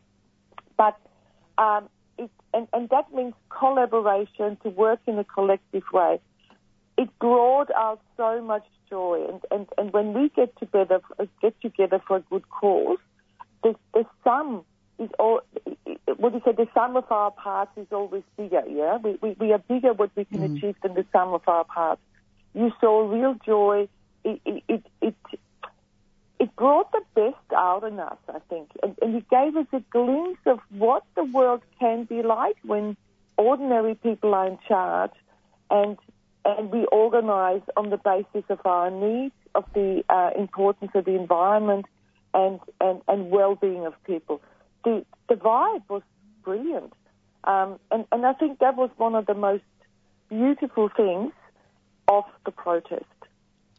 [0.78, 0.98] But
[1.58, 6.20] um, it, and, and that means collaboration to work in a collective way
[6.98, 9.26] it brought out so much joy.
[9.28, 11.02] And, and, and when we get together,
[11.42, 13.00] get together for a good cause,
[13.64, 14.64] the, the sum
[15.00, 15.42] is all,
[16.18, 18.98] what do you say, the sum of our parts is always bigger, yeah?
[18.98, 20.58] We, we, we are bigger what we can mm-hmm.
[20.58, 22.02] achieve than the sum of our parts.
[22.54, 23.90] You saw real joy.
[24.24, 25.16] It, it, it, it,
[26.40, 29.80] it brought the best out in us, I think, and, and it gave us a
[29.92, 32.98] glimpse of what the world can be like when
[33.38, 35.12] ordinary people are in charge
[35.70, 35.98] and
[36.46, 41.16] and we organise on the basis of our needs, of the uh, importance of the
[41.16, 41.86] environment,
[42.34, 44.42] and, and, and well-being of people.
[44.84, 46.04] The, the vibe was
[46.44, 46.94] brilliant.
[47.46, 49.64] Um, and, and I think that was one of the most
[50.30, 51.32] beautiful things
[52.08, 53.06] of the protest.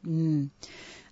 [0.04, 0.50] Mm.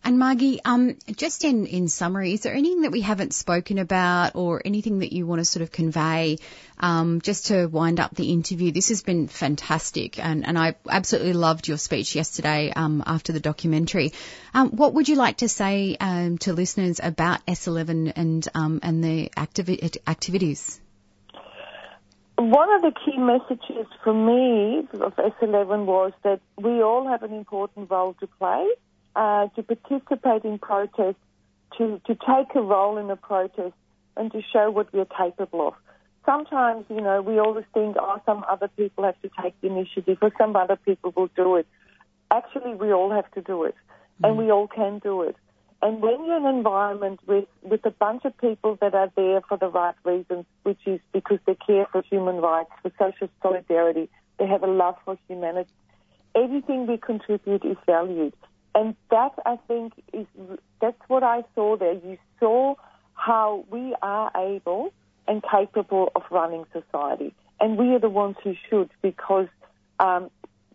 [0.06, 4.34] And Margie, um, just in, in summary, is there anything that we haven't spoken about
[4.34, 6.36] or anything that you want to sort of convey
[6.78, 8.70] um, just to wind up the interview?
[8.70, 13.40] This has been fantastic and, and I absolutely loved your speech yesterday um, after the
[13.40, 14.12] documentary.
[14.52, 19.02] Um, what would you like to say um, to listeners about S11 and, um, and
[19.02, 20.80] the activi- activities?
[22.36, 27.32] One of the key messages for me of S11 was that we all have an
[27.32, 28.68] important role to play,
[29.16, 31.16] uh, to participate in protests,
[31.78, 33.74] to, to take a role in a protest,
[34.16, 35.74] and to show what we're capable of.
[36.24, 40.18] Sometimes, you know, we always think, oh, some other people have to take the initiative,
[40.22, 41.66] or some other people will do it.
[42.30, 43.74] Actually, we all have to do it,
[44.22, 45.36] and we all can do it.
[45.82, 49.42] And when you're in an environment with, with a bunch of people that are there
[49.42, 54.08] for the right reasons, which is because they care for human rights, for social solidarity,
[54.38, 55.70] they have a love for humanity,
[56.34, 58.32] everything we contribute is valued.
[58.74, 60.26] And that, I think, is
[60.80, 61.92] that's what I saw there.
[61.92, 62.74] You saw
[63.14, 64.92] how we are able
[65.28, 67.34] and capable of running society.
[67.60, 69.46] And we are the ones who should because
[70.00, 70.30] um,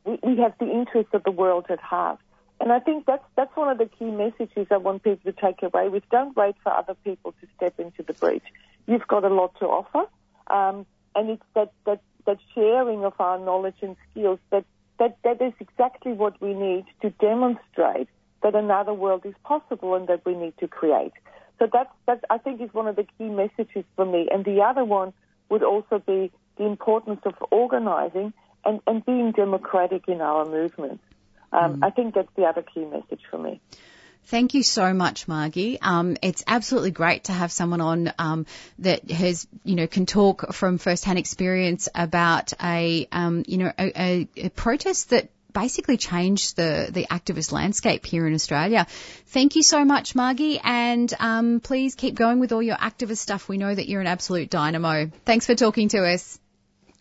[0.06, 2.20] we, we have the interests of the world at heart.
[2.62, 5.64] And I think that's that's one of the key messages I want people to take
[5.64, 6.04] away with.
[6.10, 8.44] Don't wait for other people to step into the breach.
[8.86, 10.10] You've got a lot to offer,
[10.48, 10.86] um,
[11.16, 14.66] and it's that, that that sharing of our knowledge and skills that,
[15.00, 18.10] that that is exactly what we need to demonstrate
[18.44, 21.14] that another world is possible and that we need to create.
[21.58, 24.28] So that's that I think is one of the key messages for me.
[24.32, 25.14] And the other one
[25.50, 28.34] would also be the importance of organising
[28.66, 31.02] and, and being democratic in our movement.
[31.52, 33.60] Um, I think that's the other key message for me.
[34.26, 35.80] Thank you so much, Margie.
[35.82, 38.46] Um, it's absolutely great to have someone on um,
[38.80, 44.02] that has, you know, can talk from first-hand experience about a, um, you know, a,
[44.02, 48.86] a, a protest that basically changed the the activist landscape here in Australia.
[49.28, 53.50] Thank you so much, Margie, and um, please keep going with all your activist stuff.
[53.50, 55.10] We know that you're an absolute dynamo.
[55.26, 56.40] Thanks for talking to us.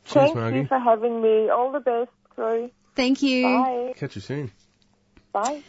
[0.07, 1.51] Thank you for having me.
[1.51, 2.73] All the best, Chloe.
[2.95, 3.43] Thank you.
[3.45, 3.95] Bye.
[3.97, 4.51] Catch you soon.
[5.33, 5.63] Bye.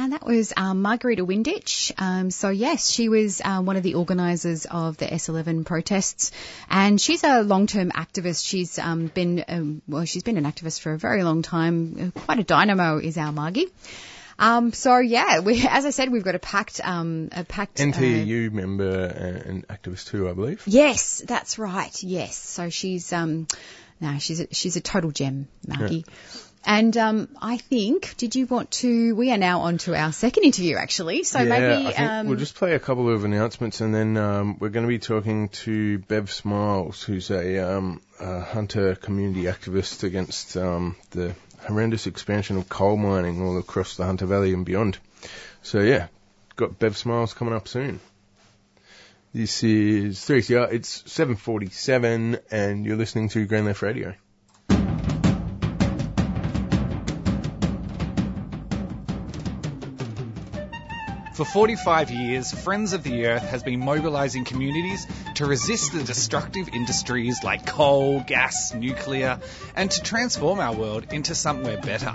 [0.00, 1.90] And that was um, Margarita Windisch.
[1.98, 6.30] Um, so yes, she was uh, one of the organisers of the S11 protests,
[6.70, 8.46] and she's a long-term activist.
[8.46, 12.12] She's um, been um, well, she's been an activist for a very long time.
[12.16, 13.66] Uh, Quite a dynamo is our Margie.
[14.38, 17.80] Um, so yeah, we, as I said, we've got a packed, um, a packed.
[17.80, 20.62] Uh, NTU member and activist too, I believe.
[20.66, 22.02] yes, that's right.
[22.04, 23.48] Yes, so she's um,
[24.00, 26.04] no, she's a, she's a total gem, Margie.
[26.68, 29.16] And um, I think, did you want to?
[29.16, 31.24] We are now on to our second interview, actually.
[31.24, 34.68] So yeah, maybe um, we'll just play a couple of announcements and then um, we're
[34.68, 40.58] going to be talking to Bev Smiles, who's a, um, a hunter community activist against
[40.58, 41.34] um, the
[41.66, 44.98] horrendous expansion of coal mining all across the Hunter Valley and beyond.
[45.62, 46.08] So yeah,
[46.56, 47.98] got Bev Smiles coming up soon.
[49.32, 54.14] This is 3CR, it's 7.47 and you're listening to Green Left Radio.
[61.38, 66.68] For 45 years, Friends of the Earth has been mobilising communities to resist the destructive
[66.70, 69.38] industries like coal, gas, nuclear,
[69.76, 72.12] and to transform our world into somewhere better.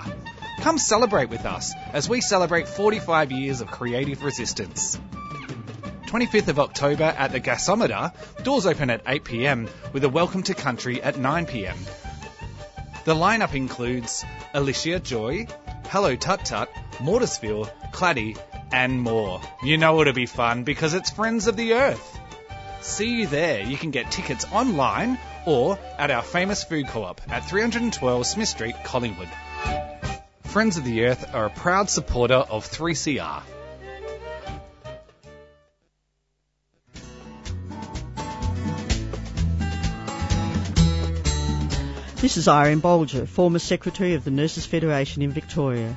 [0.60, 5.00] Come celebrate with us as we celebrate 45 years of creative resistance.
[6.08, 8.12] 25th of October at the Gasometer,
[8.42, 11.78] doors open at 8pm with a welcome to country at 9pm.
[13.06, 14.22] The lineup includes
[14.52, 15.46] Alicia Joy,
[15.88, 16.68] Hello Tut Tut,
[16.98, 18.36] Mortisville, Claddy,
[18.74, 19.40] and more.
[19.62, 22.18] You know it'll be fun because it's Friends of the Earth.
[22.80, 23.62] See you there.
[23.62, 25.16] You can get tickets online
[25.46, 29.28] or at our famous food co-op at 312 Smith Street, Collingwood.
[30.42, 33.42] Friends of the Earth are a proud supporter of 3CR.
[42.16, 45.96] This is Irene Bolger, former Secretary of the Nurses Federation in Victoria.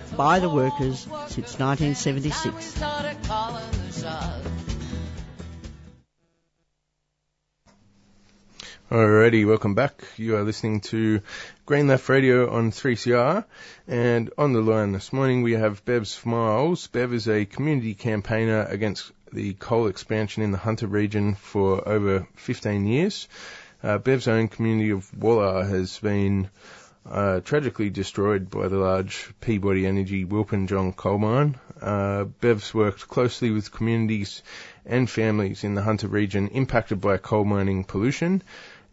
[0.21, 0.99] by the workers,
[1.29, 2.77] since 1976.
[8.91, 10.03] Alrighty, welcome back.
[10.17, 11.21] You are listening to
[11.65, 13.45] Green Left Radio on 3CR,
[13.87, 16.85] and on the line this morning we have Bev Smiles.
[16.85, 22.27] Bev is a community campaigner against the coal expansion in the Hunter region for over
[22.35, 23.27] 15 years.
[23.81, 26.51] Uh, Bev's own community of Wollar has been
[27.09, 31.59] uh, tragically destroyed by the large Peabody Energy Wilpinjong coal mine.
[31.81, 34.43] Uh, Bev's worked closely with communities
[34.85, 38.43] and families in the Hunter region impacted by coal mining pollution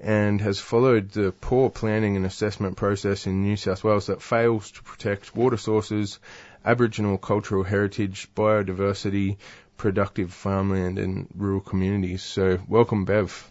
[0.00, 4.70] and has followed the poor planning and assessment process in New South Wales that fails
[4.70, 6.18] to protect water sources,
[6.64, 9.36] Aboriginal cultural heritage, biodiversity,
[9.76, 12.22] productive farmland and rural communities.
[12.22, 13.50] So welcome Bev.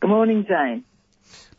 [0.00, 0.84] Good morning, Jane.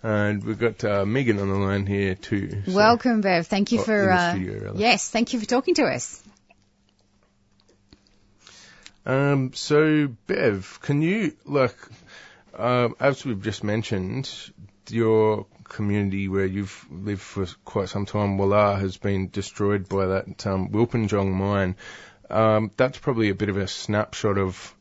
[0.03, 2.63] And we've got uh, Megan on the line here too.
[2.65, 3.47] so- Welcome, Bev.
[3.47, 6.21] Thank you Oh, for uh, studio, yes, thank you for talking to us.
[9.05, 11.75] Um, so Bev, can you like,
[12.57, 14.29] um, as we've just mentioned,
[14.89, 20.45] your community where you've lived for quite some time, Wollar, has been destroyed by that
[20.47, 21.75] um, Wilpinjong mine.
[22.29, 24.75] Um, that's probably a bit of a snapshot of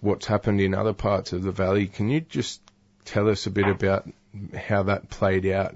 [0.00, 1.86] what's happened in other parts of the valley.
[1.86, 2.60] Can you just
[3.04, 4.08] tell us a bit about
[4.56, 5.74] how that played out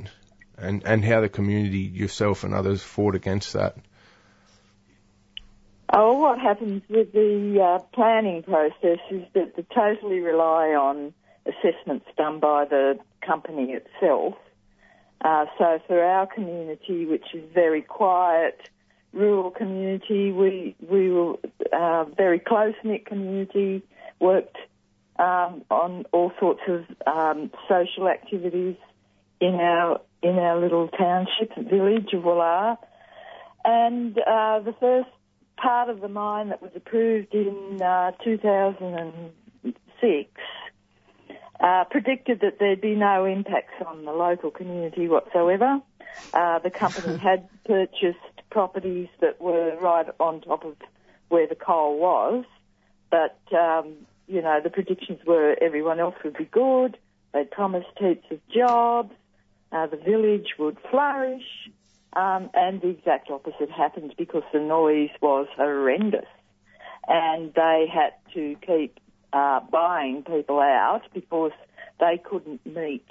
[0.58, 3.76] and, and how the community, yourself and others, fought against that?
[5.92, 11.14] Oh, what happens with the uh, planning process is that they totally rely on
[11.46, 14.34] assessments done by the company itself.
[15.20, 18.68] Uh, so for our community, which is very quiet,
[19.12, 21.36] rural community, we we were
[21.72, 23.82] uh, very close knit community,
[24.20, 24.56] worked
[25.18, 28.76] um, on all sorts of um, social activities
[29.40, 32.76] in our in our little township village of Wollar.
[33.64, 35.08] And uh, the first
[35.56, 40.30] part of the mine that was approved in uh, 2006
[41.60, 45.80] uh, predicted that there'd be no impacts on the local community whatsoever.
[46.32, 48.18] Uh, the company had purchased
[48.50, 50.76] properties that were right on top of
[51.28, 52.44] where the coal was,
[53.10, 53.94] but um,
[54.26, 56.96] you know the predictions were everyone else would be good.
[57.32, 59.12] They promised heaps of jobs.
[59.72, 61.44] Uh, the village would flourish.
[62.14, 66.24] Um, and the exact opposite happened because the noise was horrendous.
[67.06, 68.98] And they had to keep
[69.34, 71.52] uh, buying people out because
[72.00, 73.06] they couldn't meet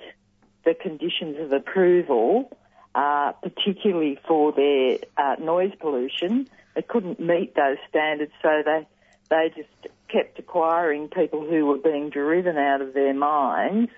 [0.64, 2.58] the conditions of approval,
[2.96, 6.50] uh, particularly for their uh, noise pollution.
[6.74, 8.88] They couldn't meet those standards, so they
[9.30, 13.92] they just kept acquiring people who were being driven out of their minds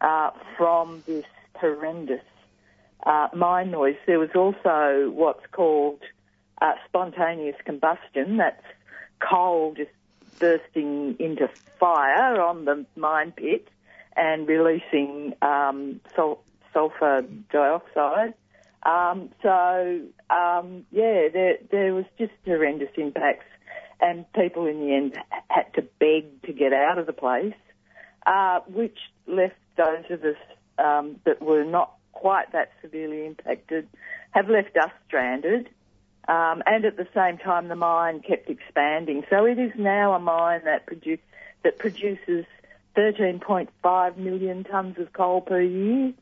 [0.00, 2.22] uh, from this horrendous
[3.04, 3.96] uh, mine noise.
[4.06, 6.00] There was also what's called
[6.60, 8.36] uh, spontaneous combustion.
[8.36, 8.62] That's
[9.20, 9.90] coal just
[10.38, 11.48] bursting into
[11.78, 13.68] fire on the mine pit
[14.16, 16.42] and releasing um, sul-
[16.72, 18.34] sulfur dioxide.
[18.84, 20.00] Um, so
[20.30, 23.46] um, yeah, there there was just horrendous impacts,
[24.00, 25.18] and people in the end
[25.48, 27.54] had to beg to get out of the place,
[28.26, 28.96] uh, which
[29.26, 30.36] left those of us
[30.78, 33.88] um, that were not quite that severely impacted
[34.32, 35.68] have left us stranded.
[36.28, 39.24] Um, and at the same time, the mine kept expanding.
[39.30, 41.18] So it is now a mine that, produ-
[41.64, 42.44] that produces
[42.96, 46.12] 13.5 million tonnes of coal per year,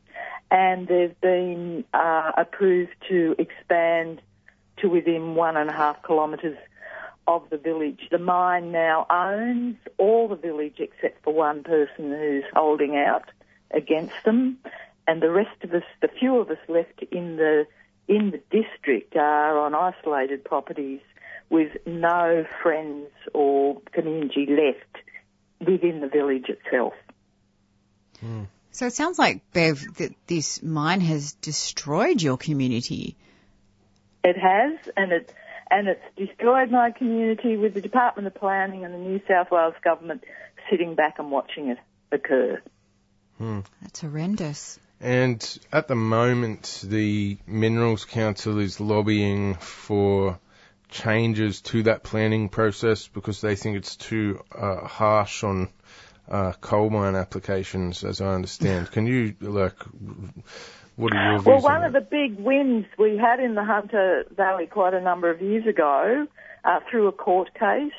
[0.49, 4.21] and they've been uh, approved to expand
[4.77, 6.57] to within one and a half kilometres
[7.27, 8.07] of the village.
[8.09, 13.25] The mine now owns all the village except for one person who's holding out
[13.71, 14.59] against them,
[15.07, 17.67] and the rest of us, the few of us left in the
[18.07, 21.01] in the district, are on isolated properties
[21.49, 25.05] with no friends or community left
[25.59, 26.93] within the village itself.
[28.19, 28.43] Hmm.
[28.71, 33.17] So it sounds like, Bev, that this mine has destroyed your community.
[34.23, 35.33] It has, and it
[35.69, 39.75] and it's destroyed my community with the Department of Planning and the New South Wales
[39.83, 40.23] government
[40.69, 41.77] sitting back and watching it
[42.11, 42.61] occur.
[43.37, 43.59] Hmm.
[43.81, 44.79] That's horrendous.
[44.99, 50.39] And at the moment, the Minerals Council is lobbying for
[50.89, 55.69] changes to that planning process because they think it's too uh, harsh on
[56.29, 58.91] uh, coal mine applications, as I understand.
[58.91, 59.75] Can you, like,
[60.95, 61.87] what are your views Well, on one that?
[61.87, 65.65] of the big wins we had in the Hunter Valley quite a number of years
[65.67, 66.27] ago,
[66.63, 67.93] uh, through a court case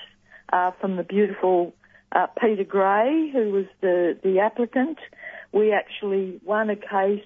[0.53, 1.75] uh, from the beautiful
[2.13, 4.99] uh, Peter Gray, who was the, the applicant,
[5.53, 7.25] we actually won a case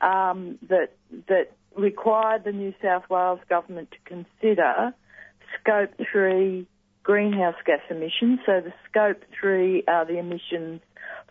[0.00, 0.90] um, that
[1.28, 4.94] that required the New South Wales government to consider
[5.60, 6.66] scope three
[7.02, 8.40] greenhouse gas emissions.
[8.46, 10.80] So the scope three are the emissions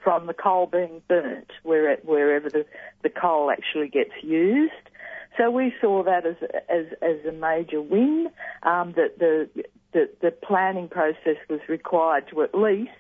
[0.04, 2.66] from the coal being burnt where, wherever the,
[3.04, 4.74] the coal actually gets used.
[5.38, 6.36] So we saw that as
[6.70, 8.30] as, as a major win
[8.64, 9.50] um, that the
[9.94, 12.92] the, the planning process was required to at least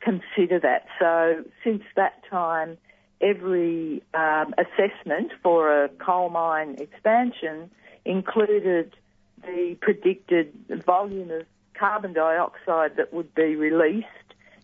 [0.00, 0.86] consider that.
[0.98, 2.78] So since that time,
[3.20, 7.70] every um, assessment for a coal mine expansion
[8.04, 8.94] included
[9.42, 10.52] the predicted
[10.86, 11.46] volume of
[11.78, 14.06] carbon dioxide that would be released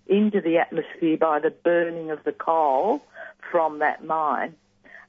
[0.06, 3.02] into the atmosphere by the burning of the coal
[3.50, 4.54] from that mine,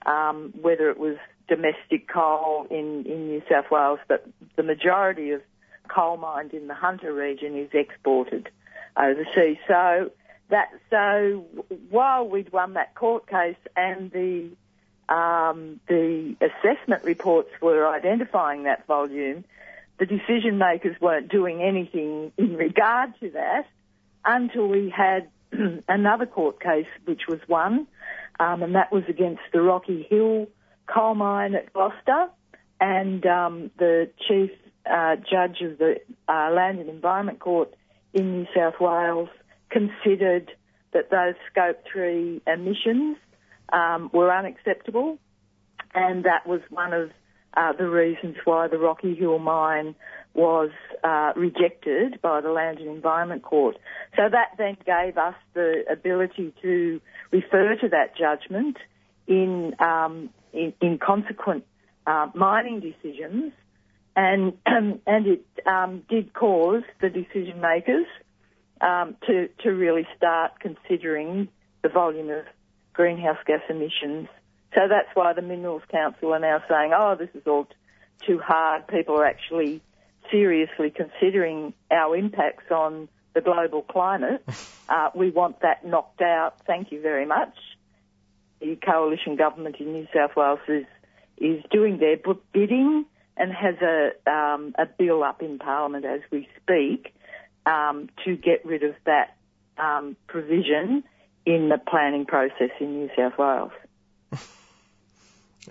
[0.06, 5.42] um, whether it was domestic coal in, in New South Wales, but the majority of
[5.88, 8.50] coal mined in the Hunter region is exported
[8.98, 9.58] overseas.
[9.68, 10.12] So
[10.50, 11.46] that so
[11.90, 14.50] while we'd won that court case and the
[15.14, 19.44] um, the assessment reports were identifying that volume,
[19.98, 23.66] the decision makers weren't doing anything in regard to that
[24.26, 25.30] until we had
[25.88, 27.88] another court case which was won,
[28.40, 30.48] um, and that was against the Rocky Hill
[30.88, 32.28] coal mine at Gloucester,
[32.80, 34.52] and um, the chief
[34.90, 35.96] uh, judge of the
[36.28, 37.74] uh, Land and Environment Court
[38.14, 39.30] in New South Wales
[39.70, 40.52] considered
[40.94, 43.18] that those Scope 3 emissions
[43.74, 45.18] um, were unacceptable,
[45.94, 47.10] and that was one of
[47.56, 49.96] uh, the reasons why the Rocky Hill mine
[50.34, 50.72] was
[51.04, 53.78] uh, rejected by the Land and Environment Court.
[54.16, 57.02] So that then gave us the ability to
[57.32, 58.78] refer to that judgment
[59.28, 61.66] in um, in, in, consequent
[62.06, 63.54] uh, mining decisions,
[64.16, 68.06] and and it um, did cause the decision makers
[68.82, 71.48] um, to to really start considering
[71.82, 72.46] the volume of
[72.94, 74.28] greenhouse gas emissions.
[74.74, 77.76] So that's why the Minerals Council are now saying, oh, this is all t-
[78.26, 78.88] too hard.
[78.88, 79.82] People are actually
[80.32, 84.44] seriously considering our impacts on the global climate.
[84.88, 86.58] Uh, we want that knocked out.
[86.68, 87.56] Thank you very much.
[88.62, 90.86] The coalition government in New South Wales is
[91.40, 92.18] is doing their
[92.54, 93.06] bidding
[93.36, 97.16] and has a um, a bill up in Parliament as we speak
[97.66, 99.36] um, to get rid of that
[99.80, 101.04] um, provision
[101.46, 103.72] in the planning process in New South Wales.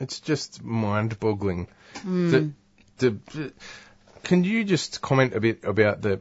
[0.00, 1.68] It's just mind-boggling.
[1.98, 2.52] Mm.
[2.98, 3.52] The, the,
[4.22, 6.20] can you just comment a bit about the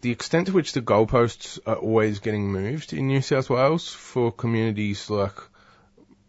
[0.00, 4.32] the extent to which the goalposts are always getting moved in New South Wales for
[4.32, 5.34] communities like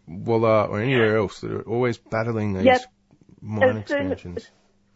[0.08, 2.80] Wollar or anywhere else that are always battling these Yep.
[3.40, 4.50] mine expansions?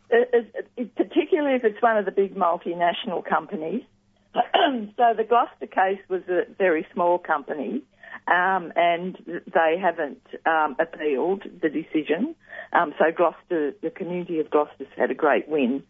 [0.09, 3.83] Particularly if it's one of the big multinational companies.
[4.35, 7.83] so the Gloucester case was a very small company,
[8.29, 12.35] um, and they haven't um, appealed the decision.
[12.73, 15.83] Um, so Gloucester, the community of Gloucester's had a great win.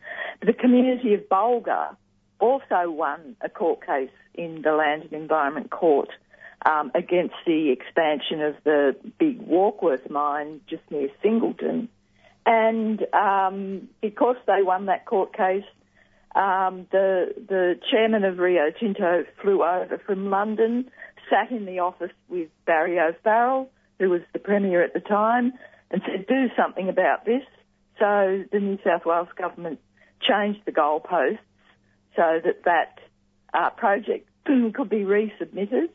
[0.44, 1.96] The community of Bulga
[2.38, 6.10] also won a court case in the Land and Environment Court
[6.64, 11.88] um, against the expansion of the big Warkworth mine just near Singleton.
[12.44, 15.64] And um, because they won that court case,
[16.34, 20.90] um, the the chairman of Rio Tinto flew over from London,
[21.30, 23.68] sat in the office with Barry O'Farrell,
[23.98, 25.52] who was the premier at the time,
[25.90, 27.42] and said, "Do something about this."
[27.98, 29.80] So the New South Wales government
[30.20, 31.38] changed the goalposts
[32.14, 32.98] so that that
[33.54, 35.88] uh, project could be resubmitted,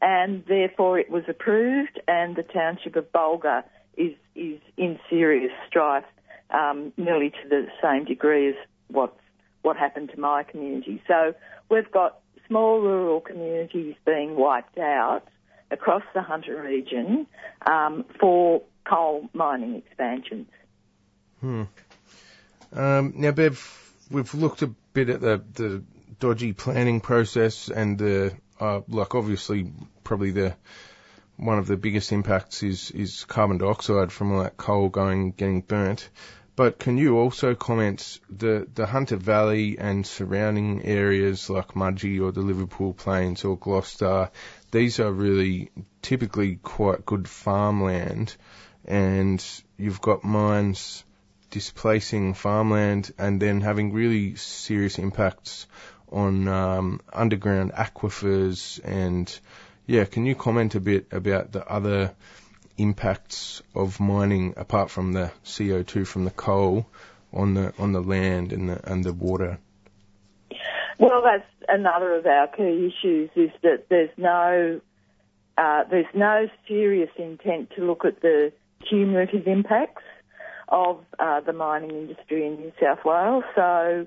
[0.00, 3.64] and therefore it was approved, and the township of Bulga
[3.96, 6.04] is is in serious strife,
[6.50, 8.54] um, nearly to the same degree as
[8.88, 9.16] what
[9.62, 11.02] what happened to my community.
[11.08, 11.34] So
[11.70, 12.18] we've got
[12.48, 15.22] small rural communities being wiped out
[15.70, 17.26] across the Hunter region
[17.66, 20.48] um, for coal mining expansions.
[21.40, 21.64] Hmm.
[22.72, 25.82] Um, now, Bev, we've looked a bit at the, the
[26.20, 29.72] dodgy planning process and the, uh, like obviously
[30.02, 30.54] probably the,
[31.36, 35.60] one of the biggest impacts is, is carbon dioxide from all that coal going, getting
[35.60, 36.08] burnt.
[36.56, 42.30] But can you also comment the, the Hunter Valley and surrounding areas like Mudgee or
[42.30, 44.30] the Liverpool Plains or Gloucester,
[44.70, 48.36] these are really typically quite good farmland
[48.84, 49.44] and
[49.76, 51.04] you've got mines
[51.50, 55.66] displacing farmland and then having really serious impacts
[56.12, 59.40] on um, underground aquifers and
[59.86, 62.14] yeah, can you comment a bit about the other
[62.76, 66.86] impacts of mining apart from the CO2 from the coal
[67.32, 69.58] on the on the land and the and the water?
[70.98, 74.80] Well, that's another of our key issues is that there's no
[75.56, 78.52] uh, there's no serious intent to look at the
[78.88, 80.02] cumulative impacts
[80.68, 83.44] of uh, the mining industry in New South Wales.
[83.54, 84.06] So,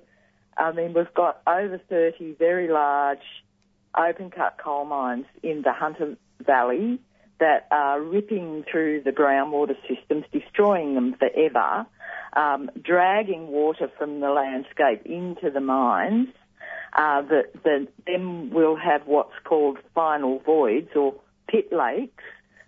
[0.57, 3.21] I mean, we've got over 30 very large
[3.97, 6.99] open cut coal mines in the Hunter Valley
[7.39, 11.85] that are ripping through the groundwater systems, destroying them forever.
[12.33, 16.27] um, dragging water from the landscape into the mines,
[16.93, 21.15] uh, that, that then we'll have what's called final voids or
[21.47, 22.23] pit lakes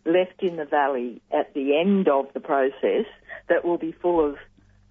[0.06, 3.06] left in the valley at the end of the process
[3.48, 4.38] that will be full of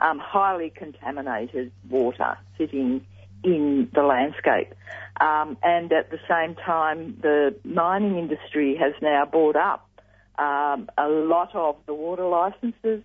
[0.00, 3.04] um, highly contaminated water sitting
[3.44, 4.74] in the landscape.
[5.20, 9.88] Um, and at the same time, the mining industry has now bought up
[10.38, 13.02] um, a lot of the water licenses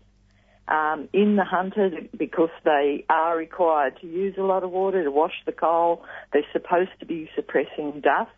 [0.68, 5.12] um, in the Hunter because they are required to use a lot of water to
[5.12, 6.04] wash the coal.
[6.32, 8.32] They're supposed to be suppressing dust.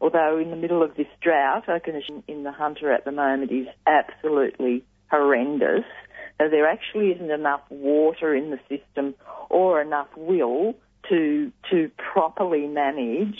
[0.00, 3.50] Although in the middle of this drought, our condition in the Hunter at the moment
[3.50, 5.84] is absolutely horrendous.
[6.38, 9.14] There actually isn't enough water in the system
[9.48, 10.74] or enough will
[11.08, 13.38] to to properly manage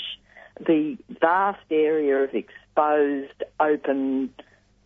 [0.59, 4.31] the vast area of exposed open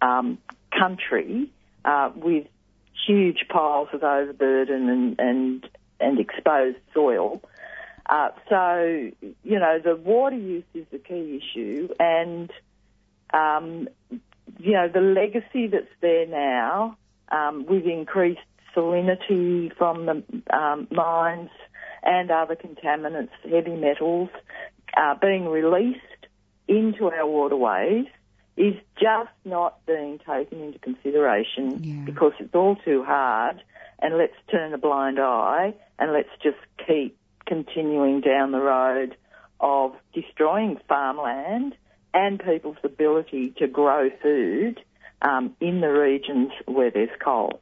[0.00, 0.38] um,
[0.76, 1.50] country
[1.84, 2.46] uh, with
[3.06, 5.70] huge piles of overburden and and,
[6.00, 7.42] and exposed soil.
[8.06, 9.10] Uh, so
[9.42, 12.50] you know the water use is the key issue, and
[13.34, 13.88] um,
[14.58, 16.96] you know the legacy that's there now
[17.30, 18.40] um, with increased
[18.74, 21.50] salinity from the um, mines
[22.08, 24.30] and other contaminants, heavy metals,
[24.96, 26.00] uh, being released
[26.66, 28.06] into our waterways
[28.56, 33.62] is just not being taken into consideration because it's all too hard
[33.98, 36.56] and let's turn a blind eye and let's just
[36.86, 39.14] keep continuing down the road
[39.60, 41.76] of destroying farmland
[42.14, 44.80] and people's ability to grow food
[45.20, 47.60] um, in the regions where there's coal.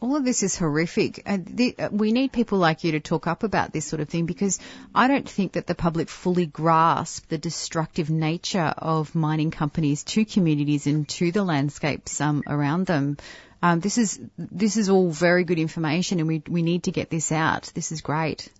[0.00, 1.22] All of this is horrific.
[1.24, 4.26] The, uh, we need people like you to talk up about this sort of thing
[4.26, 4.58] because
[4.94, 10.24] I don't think that the public fully grasp the destructive nature of mining companies to
[10.24, 13.16] communities and to the landscapes um, around them.
[13.62, 17.08] Um, this is this is all very good information, and we we need to get
[17.08, 17.70] this out.
[17.74, 18.50] This is great.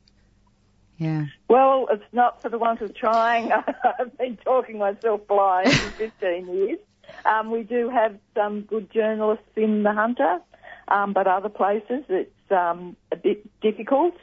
[0.99, 1.27] Yeah.
[1.49, 3.53] Well, it's not for the want of trying.
[3.99, 6.79] I've been talking myself blind for 15 years.
[7.25, 10.41] Um, we do have some good journalists in the Hunter,
[10.89, 14.15] um, but other places it's um, a bit difficult.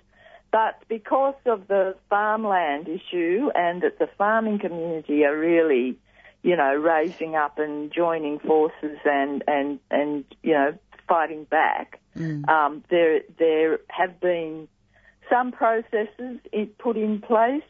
[0.51, 5.97] But because of the farmland issue and that the farming community are really,
[6.43, 11.99] you know, raising up and joining forces and and and you know fighting back,
[12.49, 14.67] um, there there have been
[15.29, 16.39] some processes
[16.77, 17.63] put in place,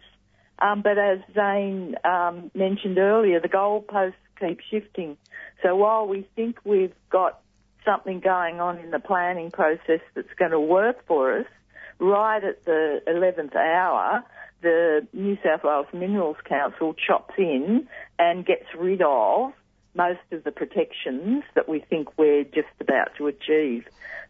[0.60, 5.18] um, but as Zane um, mentioned earlier, the goalposts keep shifting.
[5.62, 7.40] So while we think we've got
[7.86, 11.46] something going on in the planning process that's going to work for us,
[12.00, 14.24] right at the 11th hour,
[14.62, 17.88] the New South Wales Minerals Council chops in
[18.20, 19.54] and gets rid of
[19.96, 23.86] most of the protections that we think we're just about to achieve.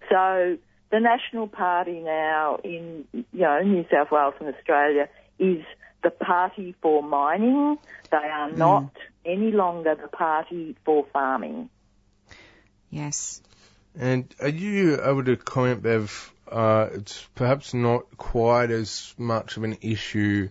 [0.09, 0.57] So
[0.91, 5.07] the National Party now in you know New South Wales and Australia
[5.39, 5.63] is
[6.03, 7.77] the party for mining.
[8.09, 8.57] They are hmm.
[8.57, 8.91] not
[9.25, 11.69] any longer the party for farming.
[12.91, 13.41] Yes.
[13.97, 16.33] And are you able to comment, Bev?
[16.49, 20.49] Uh, it's perhaps not quite as much of an issue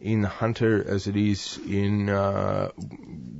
[0.00, 2.70] in Hunter as it is in uh,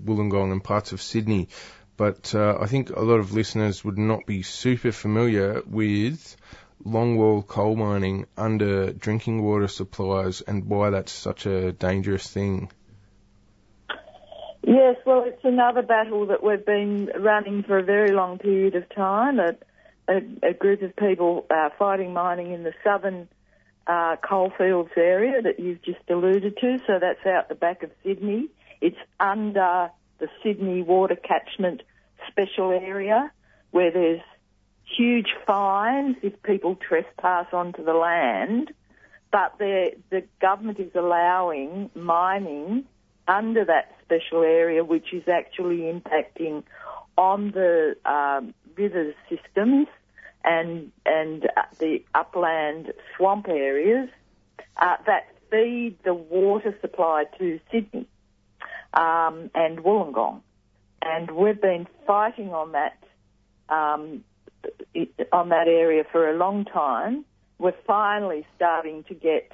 [0.05, 1.49] Wollongong and parts of Sydney,
[1.97, 6.36] but uh, I think a lot of listeners would not be super familiar with
[6.84, 12.70] longwall coal mining under drinking water supplies and why that's such a dangerous thing.
[14.65, 18.89] Yes, well, it's another battle that we've been running for a very long period of
[18.95, 19.41] time.
[19.41, 19.57] A,
[20.09, 23.29] a, a group of people uh, fighting mining in the southern
[23.87, 26.79] uh, coalfields area that you've just alluded to.
[26.87, 28.49] So that's out the back of Sydney.
[28.81, 31.83] It's under the Sydney water catchment
[32.29, 33.33] special area
[33.73, 34.21] where there's
[34.97, 38.73] huge fines if people trespass onto the land.
[39.33, 42.85] But the the government is allowing mining
[43.27, 46.63] under that special area, which is actually impacting
[47.17, 49.87] on the um, river systems
[50.45, 54.09] and and uh, the upland swamp areas
[54.77, 58.07] uh, that feed the water supply to Sydney
[58.95, 60.41] um, and Wollongong,
[61.03, 62.99] and we've been fighting on that
[63.69, 64.25] um,
[65.33, 67.25] on that area for a long time.
[67.59, 69.53] We're finally starting to get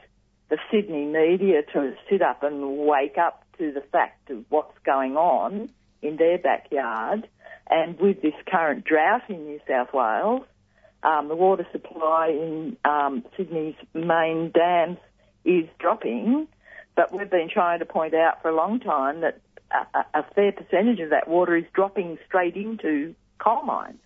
[0.48, 5.16] the Sydney media to sit up and wake up to the fact of what's going
[5.16, 5.70] on
[6.02, 7.28] in their backyard.
[7.70, 10.42] And with this current drought in New South Wales,
[11.02, 14.98] um, the water supply in um, Sydney's main dams
[15.44, 16.48] is dropping.
[16.96, 19.40] But we've been trying to point out for a long time that
[19.70, 23.98] a, a fair percentage of that water is dropping straight into coal mines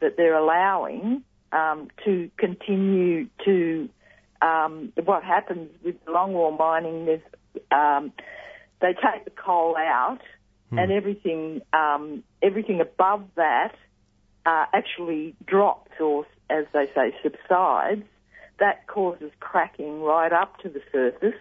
[0.00, 1.22] that they're allowing
[1.52, 3.88] um, to continue to
[4.42, 7.20] um, what happens with longwall mining
[7.70, 8.12] um,
[8.80, 10.20] they take the coal out
[10.72, 13.74] and everything um, everything above that
[14.44, 18.04] uh, actually drops or, as they say, subsides.
[18.58, 21.38] That causes cracking right up to the surface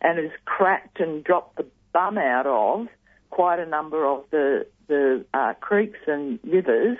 [0.00, 2.88] and has cracked and dropped the bum out of
[3.30, 6.98] quite a number of the the uh, creeks and rivers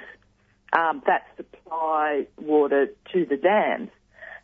[0.73, 3.91] um, that supply water to the dams.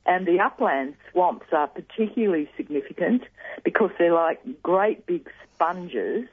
[0.06, 3.22] And the upland swamps are particularly significant
[3.62, 6.28] because they're like great big sponges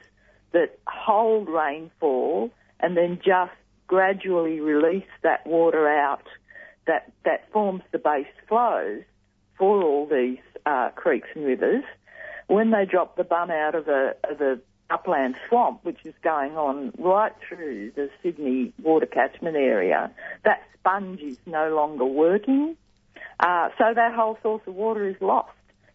[0.52, 2.50] that hold rainfall
[2.80, 3.52] and then just
[3.86, 6.26] gradually release that water out
[6.86, 9.02] that, that forms the base flows
[9.56, 11.84] for all these uh, creeks and rivers.
[12.48, 14.58] When they drop the bum out of a, of a
[14.90, 20.10] upland swamp, which is going on right through the Sydney water catchment area,
[20.44, 22.76] that sponge is no longer working.
[23.40, 25.50] Uh, so that whole source of water is lost,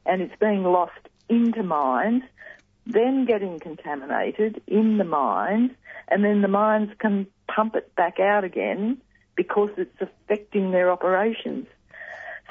[0.06, 1.00] and it's being lost
[1.30, 2.24] into mines,
[2.86, 5.72] then getting contaminated in the mines,
[6.08, 9.02] and then the mines can pump it back out again
[9.36, 11.68] because it's affecting their operations.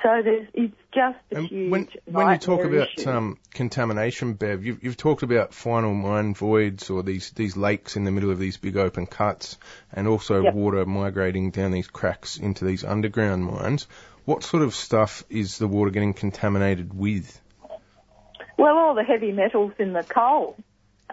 [0.03, 4.85] So there's, it's just a huge When, when you talk about um, contamination, Bev, you've,
[4.85, 8.59] you've talked about final mine voids or these, these lakes in the middle of these
[8.59, 9.57] big open cuts
[9.93, 10.55] and also Yep.
[10.55, 13.89] water migrating down these cracks into these underground mines.
[14.27, 17.41] What sort of stuff is the water getting contaminated with?
[18.59, 20.57] Well, all the heavy metals in the coal.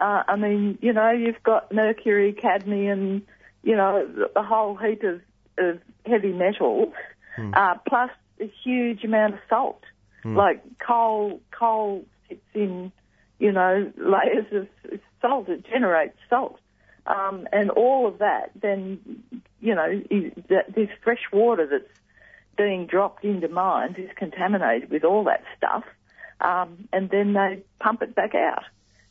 [0.01, 3.21] Uh, I mean, you know, you've got mercury, cadmium,
[3.61, 5.21] you know, the whole heap of,
[5.59, 6.91] of heavy metals,
[7.37, 8.09] uh, plus
[8.41, 9.83] a huge amount of salt.
[10.23, 10.35] Hmm.
[10.35, 12.91] Like coal, coal sits in,
[13.37, 15.49] you know, layers of salt.
[15.49, 16.59] It generates salt.
[17.05, 19.21] Um, and all of that then,
[19.61, 20.01] you know,
[20.49, 21.99] this fresh water that's
[22.57, 25.83] being dropped into mines is contaminated with all that stuff,
[26.41, 28.63] um, and then they pump it back out.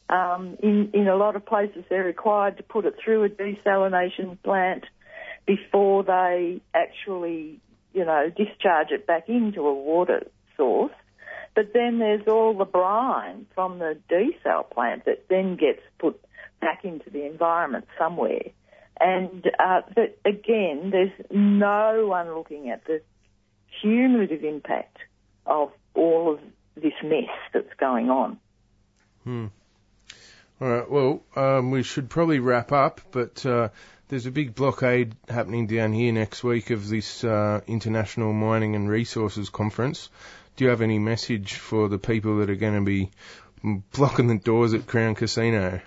[0.08, 4.40] Um, in in a lot of places, they're required to put it through a desalination
[4.42, 4.84] plant
[5.46, 7.60] before they actually,
[7.92, 10.26] you know, discharge it back into a water
[10.56, 10.92] source.
[11.54, 16.20] But then there's all the brine from the desal plant that then gets put
[16.60, 18.50] back into the environment somewhere.
[18.98, 23.02] And uh, but again, there's no one looking at the
[23.80, 24.98] cumulative impact
[25.46, 26.40] of all of
[26.76, 28.38] this mess that's going on.
[29.24, 29.46] Hmm.
[30.60, 30.90] All right.
[30.90, 33.70] Well, um, we should probably wrap up, but uh,
[34.08, 38.88] there's a big blockade happening down here next week of this uh, International Mining and
[38.88, 40.08] Resources Conference.
[40.56, 43.10] Do you have any message for the people that are going to be
[43.92, 45.80] blocking the doors at Crown Casino?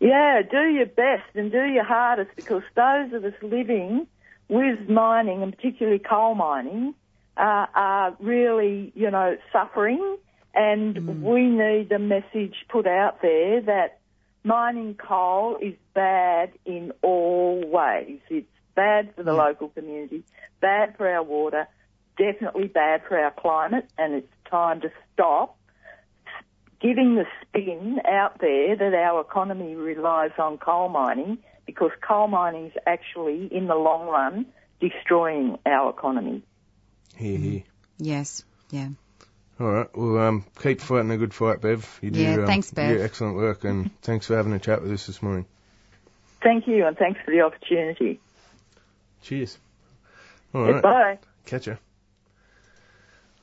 [0.00, 4.06] Yeah, do your best and do your hardest because those of us living
[4.48, 6.94] with mining and particularly coal mining
[7.36, 10.16] uh, are really, you know, suffering.
[10.54, 14.00] And we need a message put out there that
[14.42, 18.18] mining coal is bad in all ways.
[18.28, 20.24] It's bad for the local community,
[20.60, 21.68] bad for our water,
[22.18, 25.56] definitely bad for our climate and it's time to stop
[26.80, 31.38] giving the spin out there that our economy relies on coal mining
[31.68, 34.46] because coal mining is actually, in the long run,
[34.80, 36.42] destroying our economy.
[37.14, 37.62] Here, here.
[37.98, 38.42] Yes.
[38.70, 38.88] Yeah.
[39.60, 39.88] All right.
[39.94, 41.98] Well, um, keep fighting a good fight, Bev.
[42.00, 42.90] You do, Yeah, um, thanks, Bev.
[42.90, 45.44] You do excellent work, and thanks for having a chat with us this morning.
[46.42, 48.18] Thank you and thanks for the opportunity.
[49.22, 49.58] Cheers.
[50.54, 50.72] All right.
[50.74, 51.18] Goodbye.
[51.44, 51.74] Catch ya.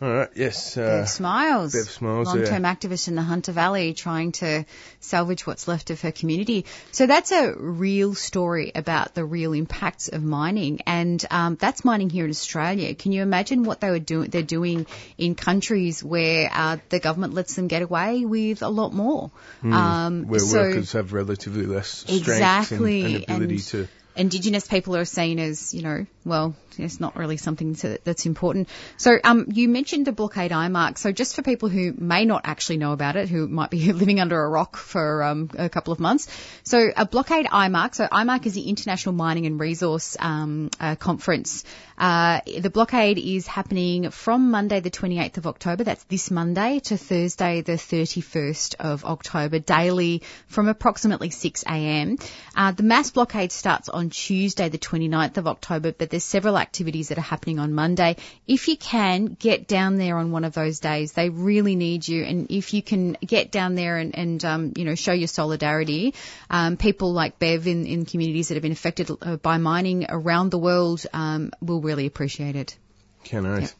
[0.05, 0.29] All right.
[0.35, 0.77] Yes.
[0.77, 2.27] Uh, Bev Smiles, Bev Smiles.
[2.27, 2.75] long-term yeah.
[2.75, 4.63] activist in the Hunter Valley, trying to
[4.99, 6.65] salvage what's left of her community.
[6.91, 12.11] So that's a real story about the real impacts of mining, and um, that's mining
[12.11, 12.93] here in Australia.
[12.93, 14.29] Can you imagine what they were doing?
[14.29, 14.85] They're doing
[15.17, 19.31] in countries where uh, the government lets them get away with a lot more.
[19.61, 19.73] Hmm.
[19.73, 23.87] Um, Where so- workers have relatively less strength Exactly, and, and ability and- to.
[24.15, 28.69] Indigenous people are seen as, you know, well, it's not really something to, that's important.
[28.97, 30.97] So, um, you mentioned the blockade IMARC.
[30.97, 34.19] So, just for people who may not actually know about it, who might be living
[34.19, 36.27] under a rock for um, a couple of months,
[36.63, 37.95] so a blockade IMARC.
[37.95, 41.63] So, IMARC is the International Mining and Resource um, uh, Conference.
[41.97, 45.85] Uh, the blockade is happening from Monday, the 28th of October.
[45.85, 52.17] That's this Monday to Thursday, the 31st of October, daily from approximately 6 a.m.
[52.55, 56.59] Uh, the mass blockade starts on on Tuesday, the 29th of October, but there's several
[56.59, 58.17] activities that are happening on Monday.
[58.47, 61.13] If you can, get down there on one of those days.
[61.13, 62.23] They really need you.
[62.23, 66.13] And if you can get down there and, and um, you know, show your solidarity,
[66.51, 70.51] um, people like Bev in, in communities that have been affected uh, by mining around
[70.51, 72.77] the world um, will really appreciate it.
[73.25, 73.73] Okay, nice.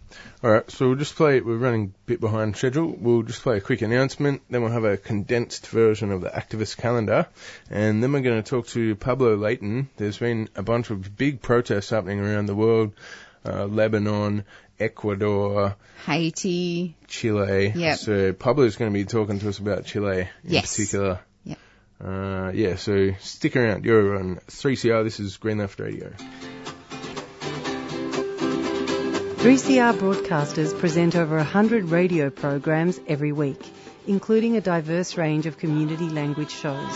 [0.43, 1.39] All right, so we'll just play.
[1.39, 2.95] We're running a bit behind schedule.
[2.99, 4.41] We'll just play a quick announcement.
[4.49, 7.27] Then we'll have a condensed version of the activist calendar,
[7.69, 9.89] and then we're going to talk to Pablo Leighton.
[9.97, 12.93] There's been a bunch of big protests happening around the world:
[13.45, 14.45] uh, Lebanon,
[14.79, 15.75] Ecuador,
[16.07, 16.95] Haiti.
[17.07, 17.71] Chile.
[17.75, 17.97] Yep.
[17.99, 20.71] So Pablo's going to be talking to us about Chile in Yes.
[20.75, 21.19] particular.
[21.43, 21.59] Yep.
[22.03, 23.85] Uh, yeah, so stick around.
[23.85, 25.03] You're on 3CR.
[25.03, 26.11] This is Green Left Radio.
[29.44, 33.60] 3CR broadcasters present over 100 radio programs every week,
[34.06, 36.94] including a diverse range of community language shows.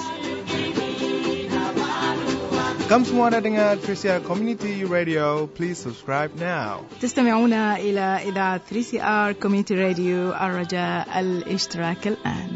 [2.85, 6.85] Kamu semua ada dengar 3CR Community Radio, please subscribe now.
[7.01, 12.51] تستمعون إلى إذاعة 3CR Community Radio الرجاء الاشتراك الآن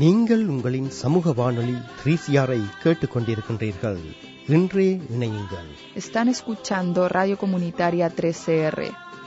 [0.00, 4.02] நீங்கள் உங்களின் சமூக வானொலி 3CR-ஐ கேட்டுக்கொண்டிருக்கின்றீர்கள்
[4.56, 5.70] இன்றே இணையுங்கள்
[6.02, 8.78] Están escuchando Radio Comunitaria 3CR.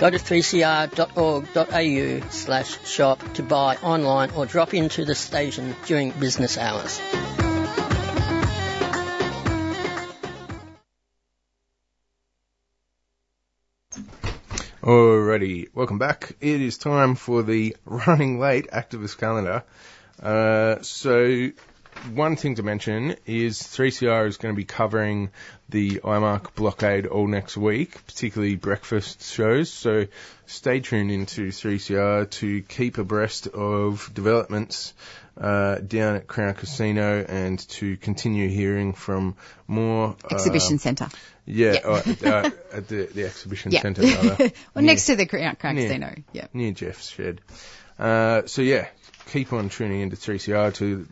[0.00, 6.56] Go to 3cr.org.au slash shop to buy online or drop into the station during business
[6.56, 6.98] hours.
[14.82, 16.34] Alrighty, welcome back.
[16.40, 19.64] It is time for the running late activist calendar.
[20.22, 21.50] Uh, so,
[22.14, 25.30] one thing to mention is 3CR is going to be covering
[25.68, 29.70] the IMARC blockade all next week, particularly breakfast shows.
[29.70, 30.06] So,
[30.46, 34.94] stay tuned into 3CR to keep abreast of developments
[35.40, 39.36] uh, down at Crown Casino and to continue hearing from
[39.66, 41.08] more uh, Exhibition Centre.
[41.46, 41.80] Yeah, Yeah.
[41.86, 41.92] uh,
[42.24, 43.82] uh, at the, the exhibition Yeah.
[43.82, 44.02] centre.
[44.74, 46.14] well, next to the Crown Crown near- Casino.
[46.32, 46.46] Yeah.
[46.52, 47.40] Near Jeff's shed.
[47.98, 48.88] Uh, so yeah,
[49.30, 51.06] keep on tuning into 3CR to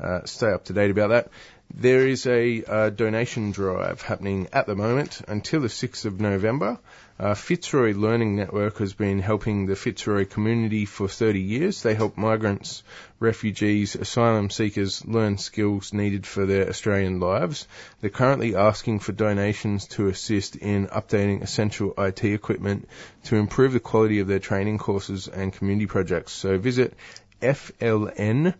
[0.00, 1.28] uh, stay up to date about that.
[1.72, 6.78] There is a uh, donation drive happening at the moment until the 6th of November.
[7.20, 11.82] Uh, Fitzroy Learning Network has been helping the Fitzroy community for 30 years.
[11.82, 12.82] They help migrants,
[13.20, 17.68] refugees, asylum seekers learn skills needed for their Australian lives.
[18.00, 22.88] They're currently asking for donations to assist in updating essential IT equipment
[23.24, 26.32] to improve the quality of their training courses and community projects.
[26.32, 26.94] So visit
[27.42, 28.54] FLN,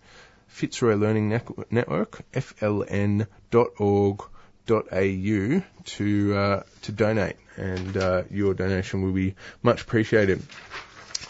[0.50, 3.26] Fitzroy Learning Network, fln.org.au
[5.84, 10.42] to uh, to donate, and uh, your donation will be much appreciated.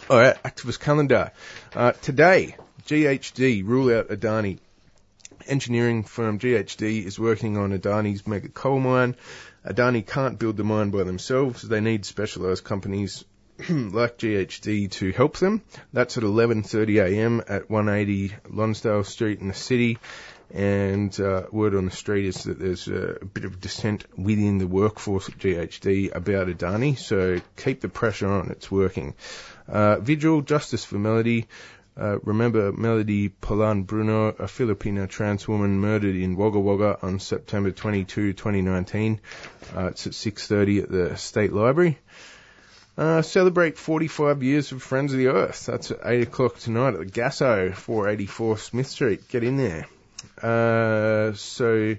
[0.09, 1.30] All right, activist calendar.
[1.74, 2.56] Uh, today,
[2.86, 4.59] GHD rule out Adani.
[5.47, 9.14] Engineering firm GHD is working on Adani's mega coal mine.
[9.64, 11.62] Adani can't build the mine by themselves.
[11.62, 13.24] They need specialised companies
[13.69, 15.62] like GHD to help them.
[15.93, 17.43] That's at 11:30 a.m.
[17.47, 19.99] at 180 Lonsdale Street in the city.
[20.53, 24.66] And uh, word on the street is that there's a, bit of dissent within the
[24.66, 26.99] workforce at GHD about Adani.
[26.99, 28.51] So keep the pressure on.
[28.51, 29.15] It's working.
[29.69, 31.47] Uh, vigil, justice for Melody.
[31.97, 37.70] Uh, remember Melody Polanco Bruno, a Filipino trans woman murdered in Wagga Wagga on September
[37.70, 39.20] 22, 2019.
[39.77, 41.99] Uh, it's at 6.30 at the State Library.
[42.98, 45.66] Uh, celebrate 45 years of Friends of the Earth.
[45.66, 49.28] That's at 8 o'clock tonight at the Gaso, 484 Smith Street.
[49.28, 49.86] Get in there.
[50.42, 51.96] Uh, so,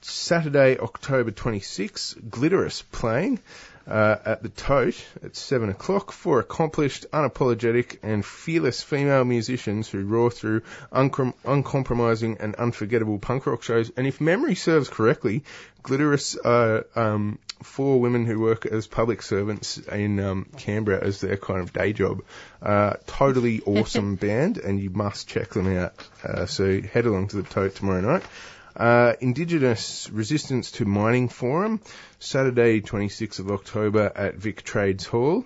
[0.00, 3.40] Saturday, October 26, Glitoris playing
[3.86, 10.04] uh, at the Tote at 7 o'clock for accomplished, unapologetic, and fearless female musicians who
[10.04, 10.62] roar through
[10.92, 13.90] uncom- uncompromising and unforgettable punk rock shows.
[13.96, 15.44] And if memory serves correctly,
[15.82, 21.36] Glitoris are um, four women who work as public servants in um, Canberra as their
[21.36, 22.22] kind of day job.
[22.60, 25.94] Uh, totally awesome band, and you must check them out.
[26.24, 28.24] Uh, so head along to the tote tomorrow night.
[28.74, 31.80] Uh, Indigenous Resistance to Mining Forum,
[32.18, 35.44] Saturday, 26th of October at Vic Trades Hall.